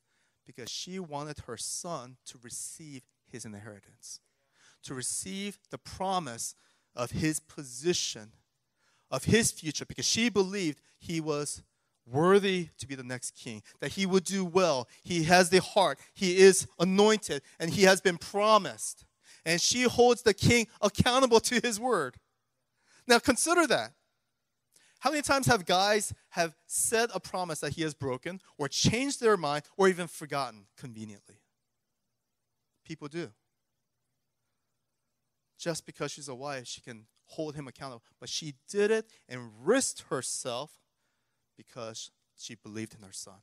because 0.44 0.68
she 0.68 0.98
wanted 0.98 1.38
her 1.46 1.56
son 1.56 2.16
to 2.26 2.38
receive 2.42 3.02
his 3.30 3.44
inheritance, 3.44 4.20
to 4.82 4.94
receive 4.94 5.58
the 5.70 5.78
promise 5.78 6.54
of 6.96 7.12
his 7.12 7.38
position, 7.38 8.32
of 9.10 9.24
his 9.24 9.52
future, 9.52 9.86
because 9.86 10.06
she 10.06 10.28
believed 10.28 10.80
he 10.98 11.20
was 11.20 11.62
worthy 12.10 12.68
to 12.78 12.86
be 12.86 12.94
the 12.94 13.02
next 13.02 13.32
king, 13.36 13.62
that 13.80 13.92
he 13.92 14.06
would 14.06 14.24
do 14.24 14.44
well. 14.44 14.88
He 15.02 15.24
has 15.24 15.50
the 15.50 15.60
heart, 15.60 15.98
he 16.14 16.38
is 16.38 16.66
anointed, 16.78 17.42
and 17.58 17.70
he 17.70 17.82
has 17.82 18.00
been 18.00 18.18
promised. 18.18 19.04
And 19.44 19.60
she 19.60 19.82
holds 19.82 20.22
the 20.22 20.34
king 20.34 20.66
accountable 20.80 21.40
to 21.40 21.60
his 21.60 21.80
word. 21.80 22.16
Now 23.06 23.18
consider 23.18 23.66
that. 23.66 23.92
How 25.00 25.10
many 25.10 25.22
times 25.22 25.46
have 25.46 25.64
guys 25.64 26.12
have 26.30 26.54
said 26.66 27.10
a 27.14 27.20
promise 27.20 27.60
that 27.60 27.74
he 27.74 27.82
has 27.82 27.94
broken 27.94 28.40
or 28.58 28.68
changed 28.68 29.20
their 29.20 29.36
mind 29.36 29.64
or 29.76 29.88
even 29.88 30.08
forgotten 30.08 30.66
conveniently? 30.76 31.36
People 32.84 33.08
do. 33.08 33.30
Just 35.58 35.86
because 35.86 36.10
she's 36.10 36.28
a 36.28 36.34
wife, 36.34 36.66
she 36.66 36.80
can 36.80 37.06
hold 37.26 37.54
him 37.54 37.68
accountable. 37.68 38.02
But 38.18 38.28
she 38.28 38.54
did 38.68 38.90
it 38.90 39.06
and 39.28 39.50
risked 39.62 40.04
herself 40.10 40.78
because 41.58 42.10
she 42.38 42.54
believed 42.54 42.94
in 42.94 43.04
her 43.04 43.12
son. 43.12 43.42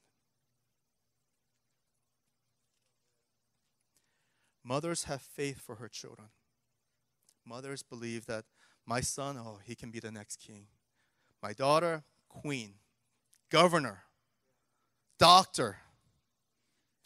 Mothers 4.64 5.04
have 5.04 5.22
faith 5.22 5.62
for 5.62 5.76
her 5.76 5.88
children. 5.88 6.30
Mothers 7.46 7.84
believe 7.84 8.26
that 8.26 8.46
my 8.88 9.02
son, 9.02 9.38
oh, 9.38 9.60
he 9.64 9.76
can 9.76 9.92
be 9.92 10.00
the 10.00 10.12
next 10.12 10.40
king. 10.40 10.66
My 11.44 11.54
daughter, 11.54 12.04
queen, 12.30 12.74
governor, 13.52 14.04
doctor, 15.20 15.78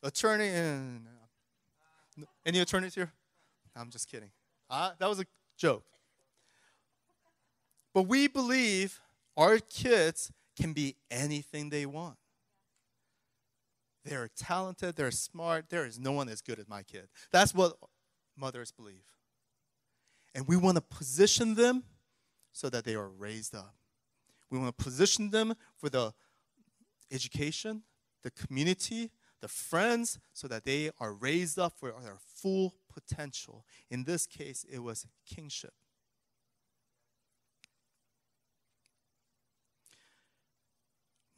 attorney. 0.01 0.47
and 0.47 1.05
Any 2.45 2.59
attorneys 2.59 2.95
here? 2.95 3.11
I'm 3.75 3.89
just 3.89 4.09
kidding. 4.09 4.31
Uh, 4.69 4.91
that 4.97 5.09
was 5.09 5.19
a 5.19 5.25
joke. 5.57 5.83
But 7.93 8.03
we 8.03 8.27
believe 8.27 9.01
our 9.35 9.57
kids 9.57 10.31
can 10.59 10.73
be 10.73 10.95
anything 11.09 11.69
they 11.69 11.85
want. 11.85 12.17
They're 14.05 14.29
talented, 14.35 14.95
they're 14.95 15.11
smart, 15.11 15.69
there 15.69 15.85
is 15.85 15.99
no 15.99 16.11
one 16.11 16.29
as 16.29 16.41
good 16.41 16.59
as 16.59 16.67
my 16.67 16.83
kid. 16.83 17.07
That's 17.31 17.53
what 17.53 17.73
mothers 18.37 18.71
believe. 18.71 19.03
And 20.33 20.47
we 20.47 20.57
want 20.57 20.75
to 20.75 20.81
position 20.81 21.55
them 21.55 21.83
so 22.51 22.69
that 22.69 22.85
they 22.85 22.95
are 22.95 23.09
raised 23.09 23.55
up. 23.55 23.75
We 24.49 24.57
want 24.57 24.75
to 24.77 24.83
position 24.83 25.29
them 25.29 25.53
for 25.77 25.89
the 25.89 26.13
education, 27.11 27.83
the 28.23 28.31
community, 28.31 29.11
the 29.41 29.47
friends, 29.47 30.19
so 30.33 30.47
that 30.47 30.65
they 30.65 30.91
are 30.99 31.13
raised 31.13 31.59
up 31.59 31.73
for 31.77 31.93
their 32.03 32.17
full 32.35 32.75
potential. 32.91 33.65
In 33.89 34.03
this 34.03 34.25
case, 34.25 34.65
it 34.69 34.79
was 34.79 35.07
kingship. 35.25 35.73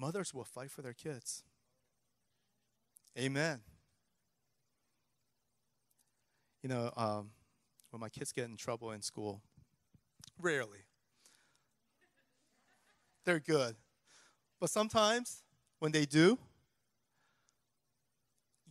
Mothers 0.01 0.33
will 0.33 0.43
fight 0.43 0.71
for 0.71 0.81
their 0.81 0.93
kids. 0.93 1.43
Amen. 3.15 3.59
You 6.63 6.69
know, 6.69 6.91
um, 6.97 7.29
when 7.91 7.99
my 7.99 8.09
kids 8.09 8.31
get 8.31 8.45
in 8.45 8.57
trouble 8.57 8.93
in 8.93 9.03
school, 9.03 9.43
rarely, 10.41 10.79
they're 13.25 13.39
good. 13.39 13.75
But 14.59 14.71
sometimes 14.71 15.43
when 15.77 15.91
they 15.91 16.07
do, 16.07 16.39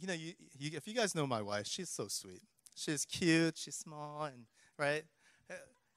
you 0.00 0.08
know, 0.08 0.14
you, 0.14 0.32
you, 0.58 0.70
if 0.74 0.88
you 0.88 0.94
guys 0.94 1.14
know 1.14 1.28
my 1.28 1.42
wife, 1.42 1.68
she's 1.68 1.90
so 1.90 2.08
sweet. 2.08 2.42
She's 2.74 3.04
cute, 3.04 3.56
she's 3.56 3.76
small, 3.76 4.24
and 4.24 4.46
right? 4.76 5.04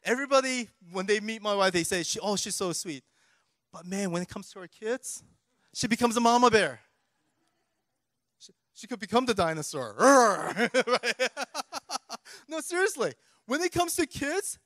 Everybody, 0.03 0.69
when 0.91 1.07
they 1.07 1.19
meet 1.19 1.41
my 1.41 1.55
wife, 1.55 1.73
they 1.73 1.83
say, 1.83 2.03
she, 2.03 2.19
oh, 2.19 2.35
she's 2.35 2.55
so 2.55 2.71
sweet. 2.71 3.03
But 3.73 3.87
man, 3.87 4.11
when 4.11 4.21
it 4.21 4.29
comes 4.29 4.51
to 4.51 4.59
our 4.59 4.67
kids, 4.67 5.23
she 5.73 5.87
becomes 5.87 6.15
a 6.15 6.19
mama 6.19 6.51
bear. 6.51 6.79
She, 8.37 8.53
she 8.75 8.85
could 8.85 8.99
become 8.99 9.25
the 9.25 9.33
dinosaur. 9.33 9.95
no, 12.47 12.61
seriously. 12.61 13.13
When 13.47 13.61
it 13.61 13.71
comes 13.71 13.95
to 13.95 14.05
kids, 14.05 14.59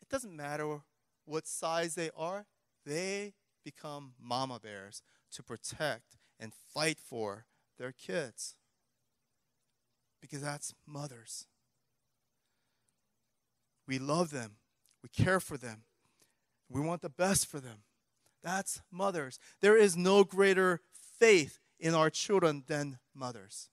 it 0.00 0.08
doesn't 0.08 0.34
matter 0.34 0.80
what 1.26 1.46
size 1.46 1.94
they 1.94 2.10
are, 2.16 2.46
they 2.86 3.34
become 3.62 4.14
mama 4.18 4.58
bears 4.58 5.02
to 5.32 5.42
protect 5.42 6.16
and 6.40 6.52
fight 6.74 6.98
for 6.98 7.44
their 7.78 7.92
kids. 7.92 8.56
Because 10.22 10.40
that's 10.40 10.74
mothers. 10.86 11.46
We 13.86 13.98
love 13.98 14.30
them, 14.30 14.52
we 15.02 15.10
care 15.10 15.40
for 15.40 15.58
them, 15.58 15.82
we 16.70 16.80
want 16.80 17.02
the 17.02 17.10
best 17.10 17.46
for 17.46 17.60
them. 17.60 17.82
That's 18.42 18.80
mothers. 18.90 19.38
There 19.60 19.76
is 19.76 19.96
no 19.96 20.24
greater 20.24 20.80
faith 21.18 21.58
in 21.78 21.94
our 21.94 22.10
children 22.10 22.64
than 22.66 22.98
mothers. 23.14 23.68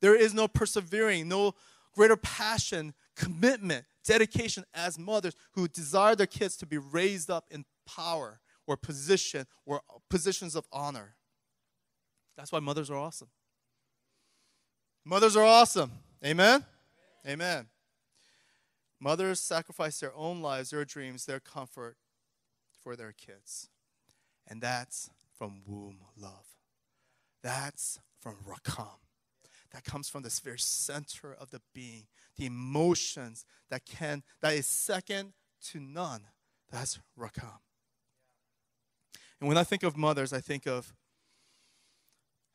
There 0.00 0.14
is 0.14 0.34
no 0.34 0.48
persevering, 0.48 1.28
no 1.28 1.54
greater 1.94 2.16
passion, 2.16 2.94
commitment, 3.14 3.84
dedication 4.04 4.64
as 4.74 4.98
mothers 4.98 5.34
who 5.52 5.68
desire 5.68 6.14
their 6.14 6.26
kids 6.26 6.56
to 6.58 6.66
be 6.66 6.78
raised 6.78 7.30
up 7.30 7.46
in 7.50 7.64
power 7.86 8.40
or 8.66 8.76
position 8.76 9.46
or 9.64 9.80
positions 10.10 10.54
of 10.54 10.66
honor. 10.72 11.16
That's 12.36 12.52
why 12.52 12.60
mothers 12.60 12.90
are 12.90 12.98
awesome. 12.98 13.28
Mothers 15.04 15.36
are 15.36 15.44
awesome. 15.44 15.92
Amen? 16.24 16.64
Amen. 17.26 17.66
Mothers 19.00 19.40
sacrifice 19.40 20.00
their 20.00 20.14
own 20.14 20.42
lives, 20.42 20.70
their 20.70 20.84
dreams, 20.84 21.26
their 21.26 21.40
comfort 21.40 21.96
for 22.82 22.96
their 22.96 23.12
kids. 23.12 23.68
And 24.46 24.60
that's 24.60 25.10
from 25.36 25.62
womb 25.66 25.98
love. 26.16 26.46
That's 27.42 27.98
from 28.20 28.36
rakam. 28.48 28.98
That 29.72 29.84
comes 29.84 30.08
from 30.08 30.22
this 30.22 30.40
very 30.40 30.58
center 30.58 31.34
of 31.34 31.50
the 31.50 31.60
being, 31.74 32.06
the 32.36 32.46
emotions 32.46 33.44
that 33.70 33.84
can 33.84 34.22
that 34.40 34.54
is 34.54 34.66
second 34.66 35.32
to 35.70 35.80
none. 35.80 36.22
That's 36.70 36.98
rakam. 37.18 37.58
And 39.40 39.48
when 39.48 39.58
I 39.58 39.64
think 39.64 39.82
of 39.82 39.96
mothers, 39.96 40.32
I 40.32 40.40
think 40.40 40.66
of, 40.66 40.94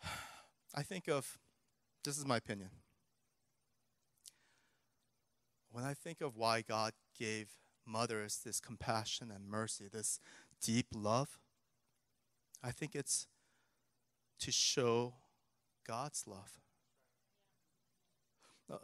I 0.75 0.81
think 0.81 1.07
of, 1.07 1.37
this 2.03 2.17
is 2.17 2.25
my 2.25 2.37
opinion. 2.37 2.69
When 5.71 5.83
I 5.83 5.93
think 5.93 6.21
of 6.21 6.35
why 6.35 6.61
God 6.61 6.93
gave 7.17 7.49
mothers 7.85 8.41
this 8.43 8.59
compassion 8.59 9.31
and 9.31 9.47
mercy, 9.47 9.87
this 9.91 10.19
deep 10.61 10.87
love, 10.93 11.39
I 12.63 12.71
think 12.71 12.95
it's 12.95 13.27
to 14.39 14.51
show 14.51 15.13
God's 15.87 16.25
love. 16.27 16.51
Uh, 18.71 18.77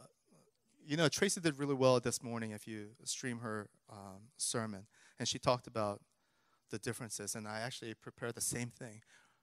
you 0.86 0.96
know, 0.96 1.08
Tracy 1.08 1.40
did 1.40 1.58
really 1.58 1.74
well 1.74 2.00
this 2.00 2.22
morning 2.22 2.52
if 2.52 2.66
you 2.66 2.88
stream 3.04 3.38
her 3.40 3.68
um, 3.90 4.28
sermon. 4.36 4.86
And 5.18 5.28
she 5.28 5.38
talked 5.38 5.66
about 5.66 6.00
the 6.70 6.78
differences, 6.78 7.34
and 7.34 7.46
I 7.46 7.60
actually 7.60 7.94
prepared 7.94 8.34
the 8.34 8.40
same 8.40 8.70
thing. 8.70 9.02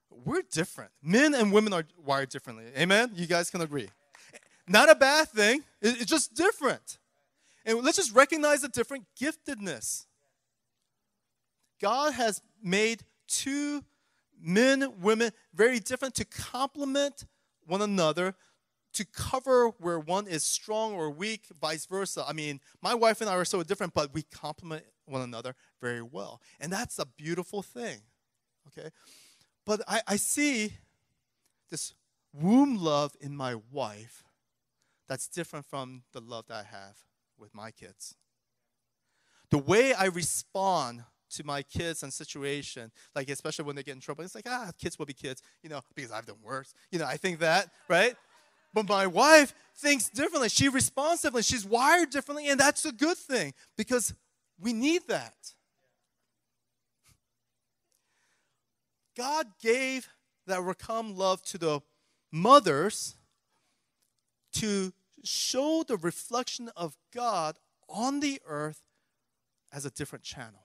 we're 0.10 0.44
different. 0.52 0.92
Men 1.02 1.34
and 1.34 1.52
women 1.52 1.74
are 1.74 1.84
wired 2.04 2.30
differently. 2.30 2.66
Amen? 2.78 3.12
You 3.14 3.26
guys 3.26 3.50
can 3.50 3.62
agree. 3.62 3.90
Not 4.68 4.90
a 4.90 4.96
bad 4.96 5.30
thing, 5.30 5.64
it's 5.82 6.06
just 6.06 6.34
different. 6.34 6.98
And 7.66 7.84
let's 7.84 7.98
just 7.98 8.14
recognize 8.14 8.62
the 8.62 8.70
different 8.70 9.06
giftedness. 9.20 10.06
God 11.82 12.14
has 12.14 12.42
made 12.64 13.04
two 13.28 13.84
men, 14.42 14.94
women, 15.02 15.32
very 15.54 15.80
different 15.80 16.16
to 16.16 16.26
complement 16.26 17.26
one 17.66 17.82
another, 17.82 18.36
to 18.94 19.06
cover 19.06 19.70
where 19.80 20.00
one 20.00 20.28
is 20.28 20.44
strong 20.44 20.94
or 20.94 21.10
weak, 21.10 21.48
vice 21.60 21.86
versa. 21.86 22.24
I 22.28 22.34
mean, 22.34 22.62
my 22.82 22.94
wife 22.94 23.22
and 23.22 23.30
I 23.30 23.34
are 23.36 23.46
so 23.46 23.62
different, 23.64 23.94
but 23.94 24.14
we 24.14 24.24
complement 24.24 24.84
one 25.06 25.22
another 25.22 25.56
very 25.82 26.02
well. 26.02 26.42
And 26.60 26.72
that's 26.72 26.98
a 27.00 27.06
beautiful 27.06 27.62
thing. 27.62 28.00
Okay? 28.68 28.90
But 29.66 29.82
I, 29.88 30.02
I 30.08 30.16
see 30.16 30.74
this 31.70 31.94
womb 32.34 32.78
love 32.78 33.16
in 33.20 33.36
my 33.36 33.56
wife 33.72 34.24
that's 35.08 35.28
different 35.28 35.66
from 35.66 36.04
the 36.14 36.22
love 36.22 36.48
that 36.48 36.66
I 36.66 36.76
have 36.76 36.98
with 37.38 37.54
my 37.54 37.72
kids. 37.72 38.16
The 39.52 39.58
way 39.58 39.94
I 39.94 40.06
respond 40.06 41.04
to 41.36 41.44
my 41.46 41.62
kids 41.64 42.04
and 42.04 42.14
situation, 42.14 42.92
like 43.16 43.30
especially 43.30 43.66
when 43.66 43.76
they 43.76 43.84
get 43.84 43.96
in 43.96 44.02
trouble, 44.02 44.24
it's 44.24 44.36
like, 44.36 44.48
ah, 44.48 44.72
kids 44.78 45.00
will 45.00 45.06
be 45.06 45.14
kids, 45.14 45.42
you 45.64 45.70
know, 45.70 45.82
because 45.96 46.12
I've 46.12 46.26
done 46.26 46.38
worse. 46.44 46.74
You 46.92 47.00
know, 47.00 47.06
I 47.06 47.18
think 47.18 47.40
that, 47.40 47.70
right? 47.88 48.16
But 48.74 48.90
my 48.90 49.08
wife 49.08 49.54
thinks 49.78 50.10
differently. 50.10 50.50
She 50.50 50.68
responds 50.68 51.22
differently. 51.22 51.44
She's 51.44 51.66
wired 51.66 52.10
differently, 52.10 52.50
and 52.50 52.60
that's 52.60 52.84
a 52.86 52.92
good 52.92 53.18
thing 53.18 53.54
because 53.78 54.14
we 54.60 54.74
need 54.74 55.04
that. 55.08 55.34
God 59.16 59.48
gave 59.62 60.10
that 60.46 60.60
Rakam 60.60 61.16
love 61.16 61.42
to 61.44 61.58
the 61.58 61.80
mothers 62.32 63.16
to 64.54 64.94
show 65.24 65.84
the 65.88 65.98
reflection 65.98 66.70
of 66.76 66.98
God 67.14 67.58
on 67.90 68.20
the 68.20 68.42
earth 68.46 68.82
as 69.72 69.86
a 69.86 69.90
different 69.90 70.24
channel. 70.24 70.65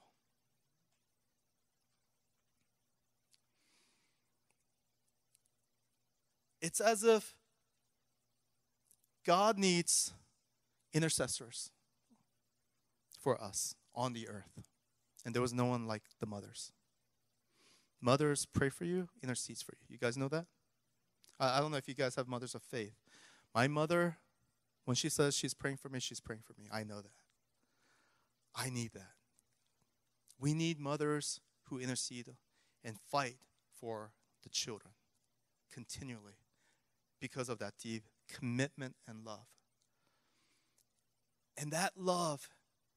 It's 6.60 6.80
as 6.80 7.04
if 7.04 7.34
God 9.24 9.58
needs 9.58 10.12
intercessors 10.92 11.70
for 13.20 13.40
us 13.40 13.74
on 13.94 14.12
the 14.12 14.28
earth. 14.28 14.66
And 15.24 15.34
there 15.34 15.42
was 15.42 15.52
no 15.52 15.66
one 15.66 15.86
like 15.86 16.02
the 16.20 16.26
mothers. 16.26 16.72
Mothers 18.00 18.46
pray 18.46 18.70
for 18.70 18.84
you, 18.84 19.08
intercedes 19.22 19.62
for 19.62 19.72
you. 19.72 19.86
You 19.88 19.98
guys 19.98 20.16
know 20.16 20.28
that? 20.28 20.46
I, 21.38 21.58
I 21.58 21.60
don't 21.60 21.70
know 21.70 21.76
if 21.76 21.88
you 21.88 21.94
guys 21.94 22.14
have 22.14 22.26
mothers 22.26 22.54
of 22.54 22.62
faith. 22.62 22.94
My 23.54 23.68
mother, 23.68 24.16
when 24.86 24.94
she 24.94 25.10
says 25.10 25.36
she's 25.36 25.52
praying 25.52 25.76
for 25.76 25.90
me, 25.90 26.00
she's 26.00 26.20
praying 26.20 26.42
for 26.46 26.54
me. 26.58 26.66
I 26.72 26.84
know 26.84 27.02
that. 27.02 27.10
I 28.54 28.70
need 28.70 28.92
that. 28.94 29.12
We 30.38 30.54
need 30.54 30.80
mothers 30.80 31.40
who 31.64 31.78
intercede 31.78 32.34
and 32.82 32.96
fight 32.98 33.36
for 33.78 34.12
the 34.42 34.48
children 34.48 34.92
continually 35.70 36.39
because 37.20 37.48
of 37.48 37.58
that 37.58 37.74
deep 37.82 38.04
commitment 38.32 38.96
and 39.06 39.24
love. 39.24 39.46
And 41.56 41.72
that 41.72 41.92
love 41.96 42.48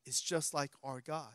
is 0.05 0.21
just 0.21 0.53
like 0.53 0.71
our 0.83 1.01
God. 1.01 1.33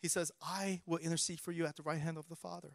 He 0.00 0.08
says, 0.08 0.32
I 0.42 0.82
will 0.84 0.98
intercede 0.98 1.40
for 1.40 1.52
you 1.52 1.64
at 1.64 1.76
the 1.76 1.82
right 1.82 2.00
hand 2.00 2.18
of 2.18 2.28
the 2.28 2.36
Father. 2.36 2.72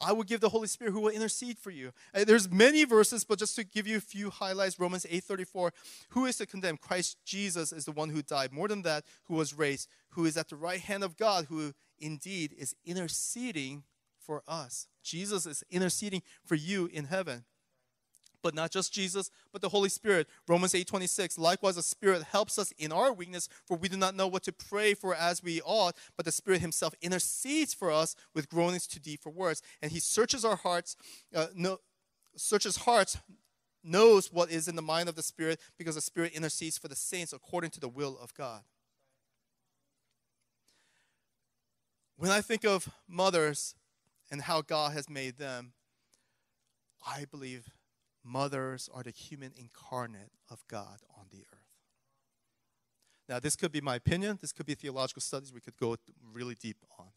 I 0.00 0.12
will 0.12 0.24
give 0.24 0.40
the 0.40 0.48
Holy 0.48 0.66
Spirit 0.66 0.92
who 0.92 1.00
will 1.00 1.10
intercede 1.10 1.58
for 1.58 1.70
you. 1.70 1.92
Uh, 2.14 2.24
there's 2.24 2.50
many 2.50 2.84
verses, 2.84 3.24
but 3.24 3.38
just 3.38 3.56
to 3.56 3.64
give 3.64 3.86
you 3.86 3.96
a 3.96 4.00
few 4.00 4.28
highlights, 4.28 4.78
Romans 4.78 5.06
8:34, 5.08 5.72
who 6.10 6.26
is 6.26 6.36
to 6.38 6.46
condemn? 6.46 6.76
Christ 6.76 7.16
Jesus 7.24 7.72
is 7.72 7.84
the 7.84 7.92
one 7.92 8.10
who 8.10 8.20
died. 8.20 8.52
More 8.52 8.68
than 8.68 8.82
that, 8.82 9.04
who 9.24 9.34
was 9.34 9.54
raised, 9.54 9.88
who 10.10 10.26
is 10.26 10.36
at 10.36 10.48
the 10.48 10.56
right 10.56 10.80
hand 10.80 11.04
of 11.04 11.16
God, 11.16 11.46
who 11.46 11.72
indeed 11.98 12.52
is 12.58 12.74
interceding 12.84 13.84
for 14.18 14.42
us. 14.48 14.88
Jesus 15.02 15.46
is 15.46 15.62
interceding 15.70 16.22
for 16.44 16.56
you 16.56 16.86
in 16.86 17.04
heaven 17.04 17.44
but 18.44 18.54
not 18.54 18.70
just 18.70 18.92
Jesus, 18.92 19.30
but 19.52 19.62
the 19.62 19.70
Holy 19.70 19.88
Spirit. 19.88 20.28
Romans 20.46 20.74
8:26. 20.74 21.38
Likewise, 21.38 21.76
the 21.76 21.82
Spirit 21.82 22.22
helps 22.22 22.58
us 22.58 22.72
in 22.72 22.92
our 22.92 23.10
weakness, 23.10 23.48
for 23.64 23.76
we 23.78 23.88
do 23.88 23.96
not 23.96 24.14
know 24.14 24.28
what 24.28 24.42
to 24.44 24.52
pray 24.52 24.92
for 24.92 25.14
as 25.14 25.42
we 25.42 25.62
ought, 25.62 25.96
but 26.14 26.26
the 26.26 26.30
Spirit 26.30 26.60
Himself 26.60 26.94
intercedes 27.00 27.72
for 27.72 27.90
us 27.90 28.14
with 28.34 28.50
groanings 28.50 28.86
too 28.86 29.00
deep 29.00 29.22
for 29.22 29.30
words. 29.30 29.62
And 29.80 29.90
He 29.90 29.98
searches 29.98 30.44
our 30.44 30.56
hearts, 30.56 30.94
uh, 31.34 31.46
no, 31.54 31.78
searches 32.36 32.76
hearts, 32.76 33.16
knows 33.82 34.30
what 34.30 34.50
is 34.50 34.68
in 34.68 34.76
the 34.76 34.82
mind 34.82 35.08
of 35.08 35.14
the 35.14 35.22
Spirit, 35.22 35.58
because 35.78 35.94
the 35.94 36.02
Spirit 36.02 36.32
intercedes 36.34 36.76
for 36.76 36.88
the 36.88 36.94
saints 36.94 37.32
according 37.32 37.70
to 37.70 37.80
the 37.80 37.88
will 37.88 38.18
of 38.18 38.34
God. 38.34 38.62
When 42.16 42.30
I 42.30 42.42
think 42.42 42.64
of 42.64 42.90
mothers 43.08 43.74
and 44.30 44.42
how 44.42 44.60
God 44.60 44.92
has 44.92 45.08
made 45.08 45.38
them, 45.38 45.72
I 47.06 47.24
believe 47.24 47.70
mothers 48.24 48.88
are 48.92 49.02
the 49.02 49.10
human 49.10 49.52
incarnate 49.56 50.32
of 50.50 50.64
God 50.68 51.00
on 51.16 51.26
the 51.30 51.44
earth. 51.52 51.64
Now, 53.28 53.38
this 53.38 53.56
could 53.56 53.72
be 53.72 53.80
my 53.80 53.96
opinion, 53.96 54.38
this 54.40 54.52
could 54.52 54.66
be 54.66 54.74
theological 54.74 55.22
studies 55.22 55.52
we 55.52 55.60
could 55.60 55.76
go 55.78 55.96
really 56.32 56.54
deep 56.54 56.76
on. 56.98 57.08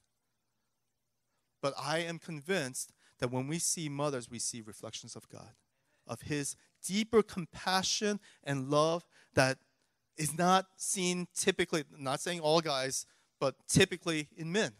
But 1.61 1.73
I 1.81 1.99
am 1.99 2.19
convinced 2.19 2.93
that 3.19 3.31
when 3.31 3.47
we 3.47 3.59
see 3.59 3.89
mothers, 3.89 4.29
we 4.29 4.39
see 4.39 4.61
reflections 4.61 5.15
of 5.15 5.27
God, 5.27 5.55
of 6.05 6.21
His 6.21 6.55
deeper 6.85 7.21
compassion 7.21 8.19
and 8.43 8.69
love 8.69 9.05
that 9.33 9.57
is 10.17 10.37
not 10.37 10.65
seen 10.77 11.27
typically, 11.35 11.83
not 11.97 12.21
saying 12.21 12.39
all 12.39 12.61
guys, 12.61 13.05
but 13.39 13.55
typically 13.67 14.29
in 14.37 14.51
men. 14.51 14.71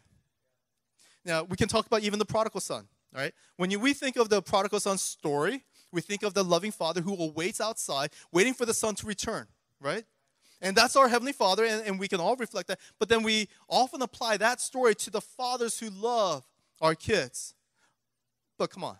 Now, 1.24 1.42
we 1.44 1.56
can 1.56 1.68
talk 1.68 1.86
about 1.86 2.02
even 2.02 2.18
the 2.18 2.24
prodigal 2.24 2.60
son, 2.60 2.88
right? 3.14 3.34
When 3.56 3.70
you, 3.70 3.78
we 3.78 3.92
think 3.92 4.16
of 4.16 4.30
the 4.30 4.40
prodigal 4.40 4.80
son 4.80 4.98
story, 4.98 5.64
we 5.92 6.00
think 6.00 6.22
of 6.22 6.34
the 6.34 6.44
loving 6.44 6.70
Father 6.70 7.00
who 7.00 7.14
awaits 7.22 7.60
outside, 7.60 8.10
waiting 8.32 8.54
for 8.54 8.66
the 8.66 8.74
Son 8.74 8.94
to 8.96 9.06
return, 9.06 9.46
right? 9.80 10.04
And 10.60 10.76
that's 10.76 10.96
our 10.96 11.08
Heavenly 11.08 11.32
Father, 11.32 11.64
and, 11.64 11.86
and 11.86 12.00
we 12.00 12.08
can 12.08 12.20
all 12.20 12.36
reflect 12.36 12.68
that. 12.68 12.80
But 12.98 13.08
then 13.08 13.22
we 13.22 13.48
often 13.68 14.02
apply 14.02 14.38
that 14.38 14.60
story 14.60 14.94
to 14.96 15.10
the 15.10 15.20
fathers 15.20 15.78
who 15.78 15.90
love 15.90 16.44
our 16.80 16.94
kids. 16.94 17.54
But 18.58 18.70
come 18.70 18.84
on, 18.84 18.98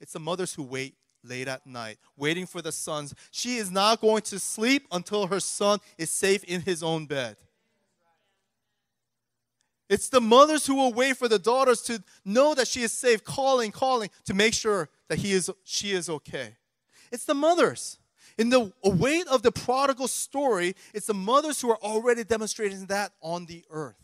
it's 0.00 0.12
the 0.12 0.20
mothers 0.20 0.54
who 0.54 0.62
wait 0.62 0.94
late 1.24 1.48
at 1.48 1.66
night, 1.66 1.98
waiting 2.16 2.46
for 2.46 2.62
the 2.62 2.72
sons. 2.72 3.14
She 3.30 3.56
is 3.56 3.70
not 3.70 4.00
going 4.00 4.22
to 4.22 4.38
sleep 4.38 4.86
until 4.90 5.26
her 5.26 5.40
son 5.40 5.78
is 5.98 6.10
safe 6.10 6.44
in 6.44 6.62
his 6.62 6.82
own 6.82 7.06
bed. 7.06 7.36
It's 9.92 10.08
the 10.08 10.22
mothers 10.22 10.66
who 10.66 10.74
will 10.74 10.94
wait 10.94 11.18
for 11.18 11.28
the 11.28 11.38
daughters 11.38 11.82
to 11.82 12.02
know 12.24 12.54
that 12.54 12.66
she 12.66 12.80
is 12.80 12.94
safe, 12.94 13.22
calling, 13.22 13.70
calling 13.70 14.08
to 14.24 14.32
make 14.32 14.54
sure 14.54 14.88
that 15.08 15.18
he 15.18 15.32
is, 15.32 15.50
she 15.64 15.92
is 15.92 16.08
okay. 16.08 16.56
It's 17.12 17.26
the 17.26 17.34
mothers. 17.34 17.98
In 18.38 18.48
the 18.48 18.72
weight 18.82 19.28
of 19.28 19.42
the 19.42 19.52
prodigal 19.52 20.08
story, 20.08 20.74
it's 20.94 21.08
the 21.08 21.12
mothers 21.12 21.60
who 21.60 21.70
are 21.70 21.76
already 21.82 22.24
demonstrating 22.24 22.86
that 22.86 23.12
on 23.20 23.44
the 23.44 23.66
earth 23.68 24.02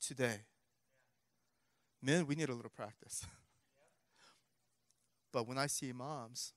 today. 0.00 0.36
Men, 2.00 2.28
we 2.28 2.36
need 2.36 2.48
a 2.48 2.54
little 2.54 2.70
practice. 2.70 3.26
but 5.32 5.48
when 5.48 5.58
I 5.58 5.66
see 5.66 5.90
moms, 5.92 6.52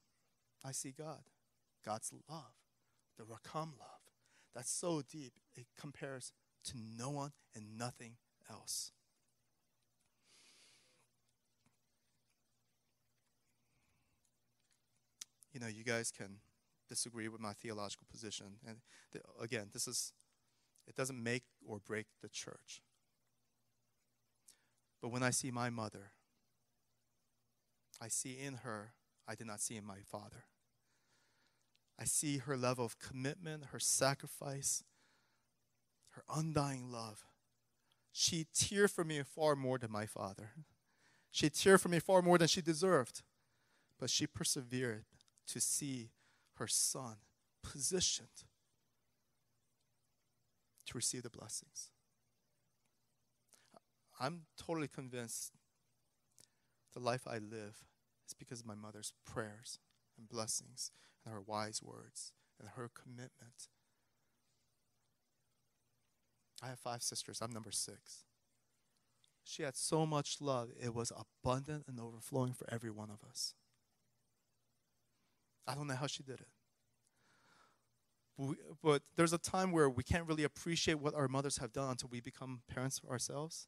I 0.64 0.72
see 0.72 0.94
God. 0.96 1.24
God's 1.84 2.14
love, 2.30 2.54
the 3.18 3.24
Rakam 3.24 3.72
love. 3.80 4.02
That's 4.54 4.70
so 4.70 5.02
deep, 5.02 5.34
it 5.56 5.66
compares 5.80 6.32
to 6.66 6.74
no 6.96 7.10
one 7.10 7.32
and 7.56 7.76
nothing 7.76 8.18
else. 8.52 8.92
You 15.54 15.60
know, 15.60 15.68
you 15.68 15.84
guys 15.84 16.12
can 16.12 16.38
disagree 16.88 17.28
with 17.28 17.42
my 17.42 17.54
theological 17.54 18.08
position. 18.10 18.58
And 18.68 18.78
th- 19.12 19.24
again, 19.42 19.70
this 19.74 19.88
is, 19.88 20.14
it 20.88 20.96
doesn't 20.96 21.22
make 21.22 21.44
or 21.66 21.80
break 21.80 22.06
the 22.22 22.30
church. 22.30 22.82
But 25.02 25.10
when 25.10 25.24
I 25.24 25.32
see 25.32 25.52
my 25.52 25.70
mother, 25.70 26.12
I 28.02 28.08
see 28.08 28.38
in 28.40 28.56
her, 28.56 28.94
I 29.28 29.36
did 29.36 29.48
not 29.48 29.60
see 29.60 29.76
in 29.76 29.86
my 29.86 30.00
father. 30.06 30.46
I 32.00 32.06
see 32.06 32.40
her 32.40 32.58
level 32.58 32.86
of 32.86 32.98
commitment, 33.00 33.66
her 33.72 33.80
sacrifice, 33.80 34.84
her 36.12 36.24
undying 36.34 36.92
love. 36.92 37.26
She 38.12 38.46
teared 38.54 38.92
for 38.92 39.04
me 39.04 39.22
far 39.24 39.56
more 39.56 39.78
than 39.78 39.92
my 39.92 40.06
father. 40.06 40.52
She 41.32 41.50
teared 41.50 41.80
for 41.80 41.90
me 41.90 42.00
far 42.00 42.22
more 42.22 42.38
than 42.38 42.48
she 42.48 42.62
deserved. 42.62 43.22
But 44.00 44.10
she 44.10 44.28
persevered 44.28 45.06
to 45.48 45.62
see 45.62 46.10
her 46.56 46.68
son 46.68 47.18
positioned 47.64 48.46
to 50.88 50.98
receive 50.98 51.24
the 51.24 51.30
blessings. 51.30 51.90
I'm 54.20 54.42
totally 54.58 54.88
convinced 54.88 55.54
the 56.94 57.00
life 57.00 57.28
I 57.28 57.38
live 57.38 57.84
is 58.28 58.34
because 58.38 58.60
of 58.60 58.68
my 58.68 58.76
mother's 58.76 59.14
prayers 59.26 59.80
and 60.18 60.28
blessings 60.28 60.92
and 61.26 61.34
her 61.34 61.42
wise 61.42 61.82
words 61.82 62.34
and 62.60 62.70
her 62.76 62.90
commitment. 62.94 63.70
I 66.62 66.68
have 66.68 66.80
five 66.80 67.02
sisters. 67.02 67.42
I'm 67.42 67.52
number 67.52 67.72
six. 67.72 68.26
She 69.44 69.64
had 69.64 69.76
so 69.76 70.06
much 70.06 70.38
love, 70.40 70.70
it 70.80 70.94
was 70.94 71.12
abundant 71.12 71.86
and 71.88 72.00
overflowing 72.00 72.54
for 72.54 72.72
every 72.72 72.92
one 72.92 73.10
of 73.10 73.28
us. 73.28 73.54
I 75.68 75.74
don't 75.74 75.88
know 75.88 75.96
how 75.96 76.08
she 76.08 76.24
did 76.24 76.40
it. 76.40 76.48
But, 78.38 78.48
we, 78.48 78.56
but, 78.84 79.02
there's 79.16 79.34
a 79.34 79.38
time 79.38 79.72
where 79.72 79.90
we 79.90 80.04
can't 80.04 80.28
really 80.28 80.44
appreciate 80.44 81.00
what 81.00 81.16
our 81.16 81.28
mothers 81.28 81.58
have 81.58 81.74
done 81.74 81.92
until 81.92 82.10
we 82.12 82.22
become 82.22 82.62
parents 82.68 83.02
ourselves. 83.10 83.68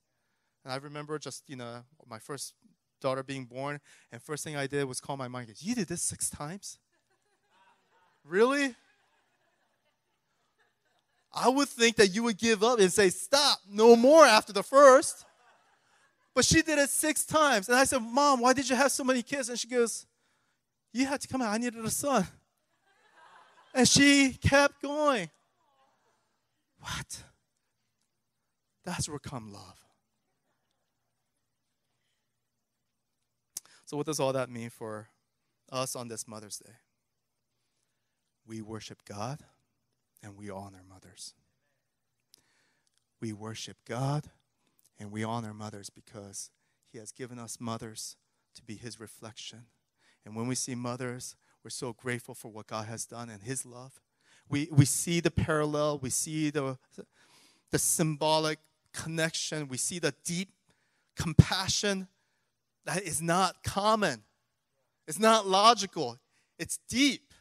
And 0.64 0.72
I 0.74 0.78
remember 0.78 1.18
just, 1.20 1.44
you 1.48 1.56
know, 1.56 1.84
my 2.08 2.20
first 2.20 2.54
daughter 3.02 3.24
being 3.24 3.46
born, 3.46 3.80
and 4.12 4.22
first 4.22 4.44
thing 4.44 4.56
I 4.56 4.68
did 4.68 4.86
was 4.86 5.02
call 5.02 5.18
my 5.18 5.28
mom. 5.28 5.46
You 5.58 5.76
did 5.76 5.88
this 5.88 6.02
six 6.02 6.30
times? 6.30 6.80
really? 8.24 8.76
I 11.34 11.50
would 11.50 11.68
think 11.68 11.96
that 11.96 12.10
you 12.10 12.24
would 12.24 12.38
give 12.38 12.64
up 12.64 12.80
and 12.80 12.94
say, 12.94 13.10
Stop, 13.10 13.60
no 13.68 13.96
more 13.96 14.24
after 14.24 14.54
the 14.54 14.64
first. 14.64 15.26
But 16.36 16.46
she 16.46 16.62
did 16.62 16.80
it 16.80 16.90
six 16.90 17.26
times. 17.26 17.70
And 17.70 17.78
I 17.78 17.84
said, 17.84 18.00
Mom, 18.00 18.40
why 18.40 18.54
did 18.54 18.70
you 18.70 18.76
have 18.76 18.92
so 18.92 19.04
many 19.04 19.22
kids? 19.22 19.50
And 19.50 19.58
she 19.58 19.68
goes, 19.68 20.06
You 20.92 21.06
had 21.06 21.22
to 21.22 21.28
come 21.28 21.42
out. 21.42 21.54
I 21.54 21.58
needed 21.58 21.84
a 21.84 21.90
son. 21.90 22.28
And 23.74 23.88
she 23.88 24.34
kept 24.34 24.82
going. 24.82 25.30
What? 26.80 27.24
That's 28.86 29.10
where 29.10 29.20
come 29.20 29.52
love. 29.52 29.80
So, 33.86 33.98
what 33.98 34.06
does 34.06 34.20
all 34.20 34.34
that 34.34 34.50
mean 34.50 34.70
for 34.70 35.08
us 35.72 35.96
on 35.96 36.08
this 36.08 36.28
Mother's 36.28 36.58
Day? 36.58 36.74
We 38.46 38.62
worship 38.62 39.00
God 39.06 39.40
and 40.24 40.38
we 40.38 40.50
honor 40.50 40.82
mothers. 40.90 41.34
We 43.22 43.34
worship 43.34 43.78
God 43.86 44.30
and 45.00 45.12
we 45.12 45.24
honor 45.24 45.54
mothers 45.54 45.90
because 45.90 46.50
He 46.92 46.98
has 46.98 47.12
given 47.12 47.38
us 47.38 47.60
mothers 47.60 48.16
to 48.56 48.64
be 48.64 48.76
His 48.76 49.00
reflection. 49.00 49.66
And 50.26 50.36
when 50.36 50.48
we 50.48 50.56
see 50.56 50.76
mothers, 50.76 51.36
we're 51.64 51.70
so 51.70 51.94
grateful 51.94 52.36
for 52.36 52.50
what 52.50 52.68
God 52.68 52.86
has 52.88 53.06
done 53.06 53.30
and 53.30 53.44
His 53.44 53.66
love. 53.66 54.00
We, 54.50 54.70
we 54.72 54.86
see 54.86 55.20
the 55.20 55.32
parallel, 55.32 56.00
we 56.00 56.10
see 56.10 56.50
the, 56.50 56.78
the 57.72 57.80
symbolic 57.80 58.60
connection, 58.94 59.68
we 59.68 59.78
see 59.78 60.00
the 60.00 60.14
deep 60.24 60.50
compassion 61.16 62.08
that 62.86 63.04
is 63.04 63.22
not 63.22 63.64
common, 63.64 64.24
it's 65.08 65.20
not 65.20 65.48
logical, 65.48 66.20
it's 66.60 66.80
deep. 66.90 67.33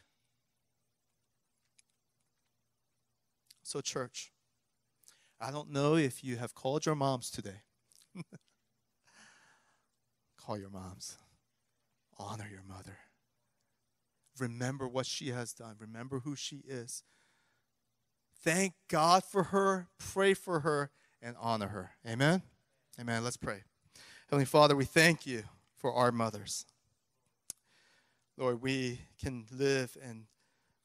So, 3.73 3.81
church, 3.81 4.31
I 5.41 5.49
don't 5.49 5.71
know 5.71 5.95
if 5.95 6.23
you 6.23 6.37
have 6.37 6.53
called 6.53 6.85
your 6.85 6.93
moms 6.93 7.31
today. 7.31 7.63
Call 10.37 10.59
your 10.59 10.69
moms. 10.69 11.17
Honor 12.19 12.47
your 12.51 12.61
mother. 12.61 12.99
Remember 14.37 14.87
what 14.87 15.07
she 15.07 15.29
has 15.29 15.53
done. 15.53 15.75
Remember 15.79 16.19
who 16.19 16.35
she 16.35 16.57
is. 16.67 17.01
Thank 18.43 18.73
God 18.89 19.23
for 19.23 19.45
her. 19.45 19.87
Pray 19.97 20.35
for 20.35 20.59
her 20.59 20.91
and 21.19 21.35
honor 21.41 21.69
her. 21.69 21.93
Amen. 22.07 22.43
Amen. 23.01 23.23
Let's 23.23 23.37
pray. 23.37 23.63
Heavenly 24.29 24.45
Father, 24.45 24.75
we 24.75 24.85
thank 24.85 25.25
you 25.25 25.45
for 25.77 25.91
our 25.91 26.11
mothers. 26.11 26.67
Lord, 28.37 28.61
we 28.61 28.99
can 29.19 29.47
live 29.51 29.97
and 29.99 30.25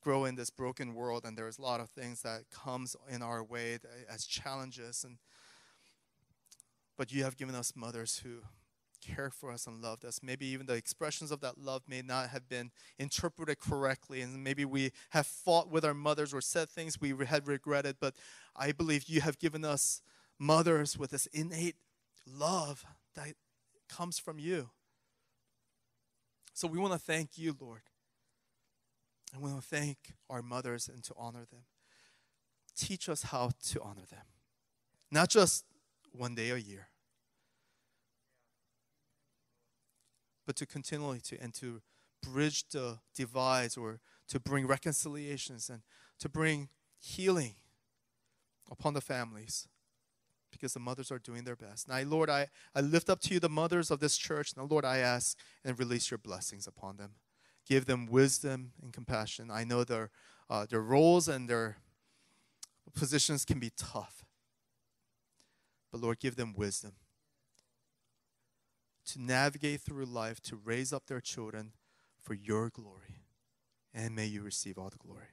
grow 0.08 0.24
in 0.24 0.36
this 0.36 0.48
broken 0.48 0.94
world 0.94 1.26
and 1.26 1.36
there's 1.36 1.58
a 1.58 1.60
lot 1.60 1.80
of 1.80 1.90
things 1.90 2.22
that 2.22 2.40
comes 2.50 2.96
in 3.10 3.20
our 3.20 3.44
way 3.44 3.76
as 4.10 4.24
challenges 4.24 5.04
and 5.04 5.18
but 6.96 7.12
you 7.12 7.24
have 7.24 7.36
given 7.36 7.54
us 7.54 7.74
mothers 7.76 8.22
who 8.24 8.38
cared 9.02 9.34
for 9.34 9.52
us 9.52 9.66
and 9.66 9.82
loved 9.82 10.06
us. 10.06 10.20
Maybe 10.22 10.46
even 10.46 10.64
the 10.64 10.76
expressions 10.76 11.30
of 11.30 11.40
that 11.42 11.58
love 11.58 11.82
may 11.86 12.00
not 12.00 12.30
have 12.30 12.48
been 12.48 12.70
interpreted 12.98 13.60
correctly 13.60 14.22
and 14.22 14.42
maybe 14.42 14.64
we 14.64 14.92
have 15.10 15.26
fought 15.26 15.68
with 15.68 15.84
our 15.84 15.92
mothers 15.92 16.32
or 16.32 16.40
said 16.40 16.70
things 16.70 16.98
we 16.98 17.14
had 17.26 17.46
regretted 17.46 17.96
but 18.00 18.14
i 18.56 18.72
believe 18.72 19.04
you 19.08 19.20
have 19.20 19.38
given 19.38 19.62
us 19.62 20.00
mothers 20.38 20.96
with 20.96 21.10
this 21.10 21.26
innate 21.34 21.76
love 22.26 22.82
that 23.14 23.34
comes 23.90 24.18
from 24.18 24.38
you. 24.38 24.70
So 26.54 26.66
we 26.66 26.78
want 26.78 26.94
to 26.94 26.98
thank 26.98 27.36
you 27.36 27.54
lord 27.60 27.82
I 29.34 29.38
want 29.38 29.60
to 29.60 29.66
thank 29.66 30.14
our 30.30 30.42
mothers 30.42 30.88
and 30.88 31.02
to 31.04 31.14
honor 31.16 31.44
them. 31.50 31.64
Teach 32.76 33.08
us 33.08 33.24
how 33.24 33.50
to 33.70 33.82
honor 33.82 34.06
them. 34.10 34.24
Not 35.10 35.28
just 35.28 35.64
one 36.12 36.34
day 36.34 36.50
a 36.50 36.56
year, 36.56 36.88
but 40.46 40.56
to 40.56 40.66
continually 40.66 41.20
to 41.20 41.38
and 41.40 41.52
to 41.54 41.82
bridge 42.22 42.68
the 42.68 42.98
divides 43.14 43.76
or 43.76 44.00
to 44.28 44.40
bring 44.40 44.66
reconciliations 44.66 45.68
and 45.68 45.82
to 46.18 46.28
bring 46.28 46.68
healing 46.98 47.54
upon 48.70 48.94
the 48.94 49.00
families 49.00 49.68
because 50.50 50.72
the 50.72 50.80
mothers 50.80 51.10
are 51.10 51.18
doing 51.18 51.44
their 51.44 51.56
best. 51.56 51.88
Now, 51.88 52.00
Lord, 52.02 52.30
I, 52.30 52.48
I 52.74 52.80
lift 52.80 53.10
up 53.10 53.20
to 53.22 53.34
you 53.34 53.40
the 53.40 53.48
mothers 53.48 53.90
of 53.90 54.00
this 54.00 54.16
church. 54.16 54.56
Now, 54.56 54.64
Lord, 54.64 54.84
I 54.84 54.98
ask 54.98 55.38
and 55.64 55.78
release 55.78 56.10
your 56.10 56.18
blessings 56.18 56.66
upon 56.66 56.96
them 56.96 57.12
give 57.68 57.84
them 57.84 58.06
wisdom 58.06 58.72
and 58.82 58.92
compassion. 58.92 59.50
I 59.50 59.64
know 59.64 59.84
their, 59.84 60.10
uh, 60.48 60.66
their 60.66 60.80
roles 60.80 61.28
and 61.28 61.48
their 61.48 61.76
positions 62.94 63.44
can 63.44 63.58
be 63.58 63.70
tough. 63.76 64.24
But 65.92 66.00
Lord, 66.00 66.18
give 66.18 66.36
them 66.36 66.54
wisdom 66.56 66.92
to 69.06 69.20
navigate 69.20 69.80
through 69.80 70.04
life, 70.04 70.40
to 70.42 70.56
raise 70.56 70.92
up 70.92 71.06
their 71.06 71.20
children 71.20 71.72
for 72.20 72.34
your 72.34 72.68
glory. 72.68 73.22
And 73.94 74.14
may 74.14 74.26
you 74.26 74.42
receive 74.42 74.78
all 74.78 74.90
the 74.90 74.98
glory. 74.98 75.28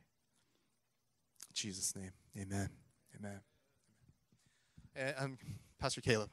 In 1.50 1.54
Jesus' 1.54 1.96
name, 1.96 2.12
amen. 2.40 2.70
Amen. 3.18 3.40
And 4.96 5.16
I'm 5.20 5.38
Pastor 5.78 6.02
Caleb. 6.02 6.30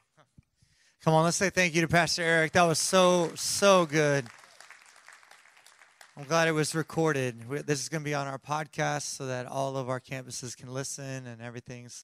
Come 1.04 1.14
on, 1.14 1.24
let's 1.24 1.36
say 1.36 1.50
thank 1.50 1.74
you 1.74 1.80
to 1.80 1.88
Pastor 1.88 2.22
Eric. 2.22 2.52
That 2.52 2.62
was 2.62 2.78
so, 2.78 3.32
so 3.34 3.86
good. 3.86 4.26
I'm 6.14 6.24
glad 6.24 6.46
it 6.46 6.52
was 6.52 6.74
recorded. 6.74 7.40
This 7.66 7.80
is 7.80 7.88
going 7.88 8.02
to 8.02 8.04
be 8.04 8.12
on 8.12 8.26
our 8.26 8.38
podcast 8.38 9.02
so 9.16 9.26
that 9.26 9.46
all 9.46 9.78
of 9.78 9.88
our 9.88 9.98
campuses 9.98 10.54
can 10.54 10.68
listen 10.68 11.26
and 11.26 11.40
everything's 11.40 11.94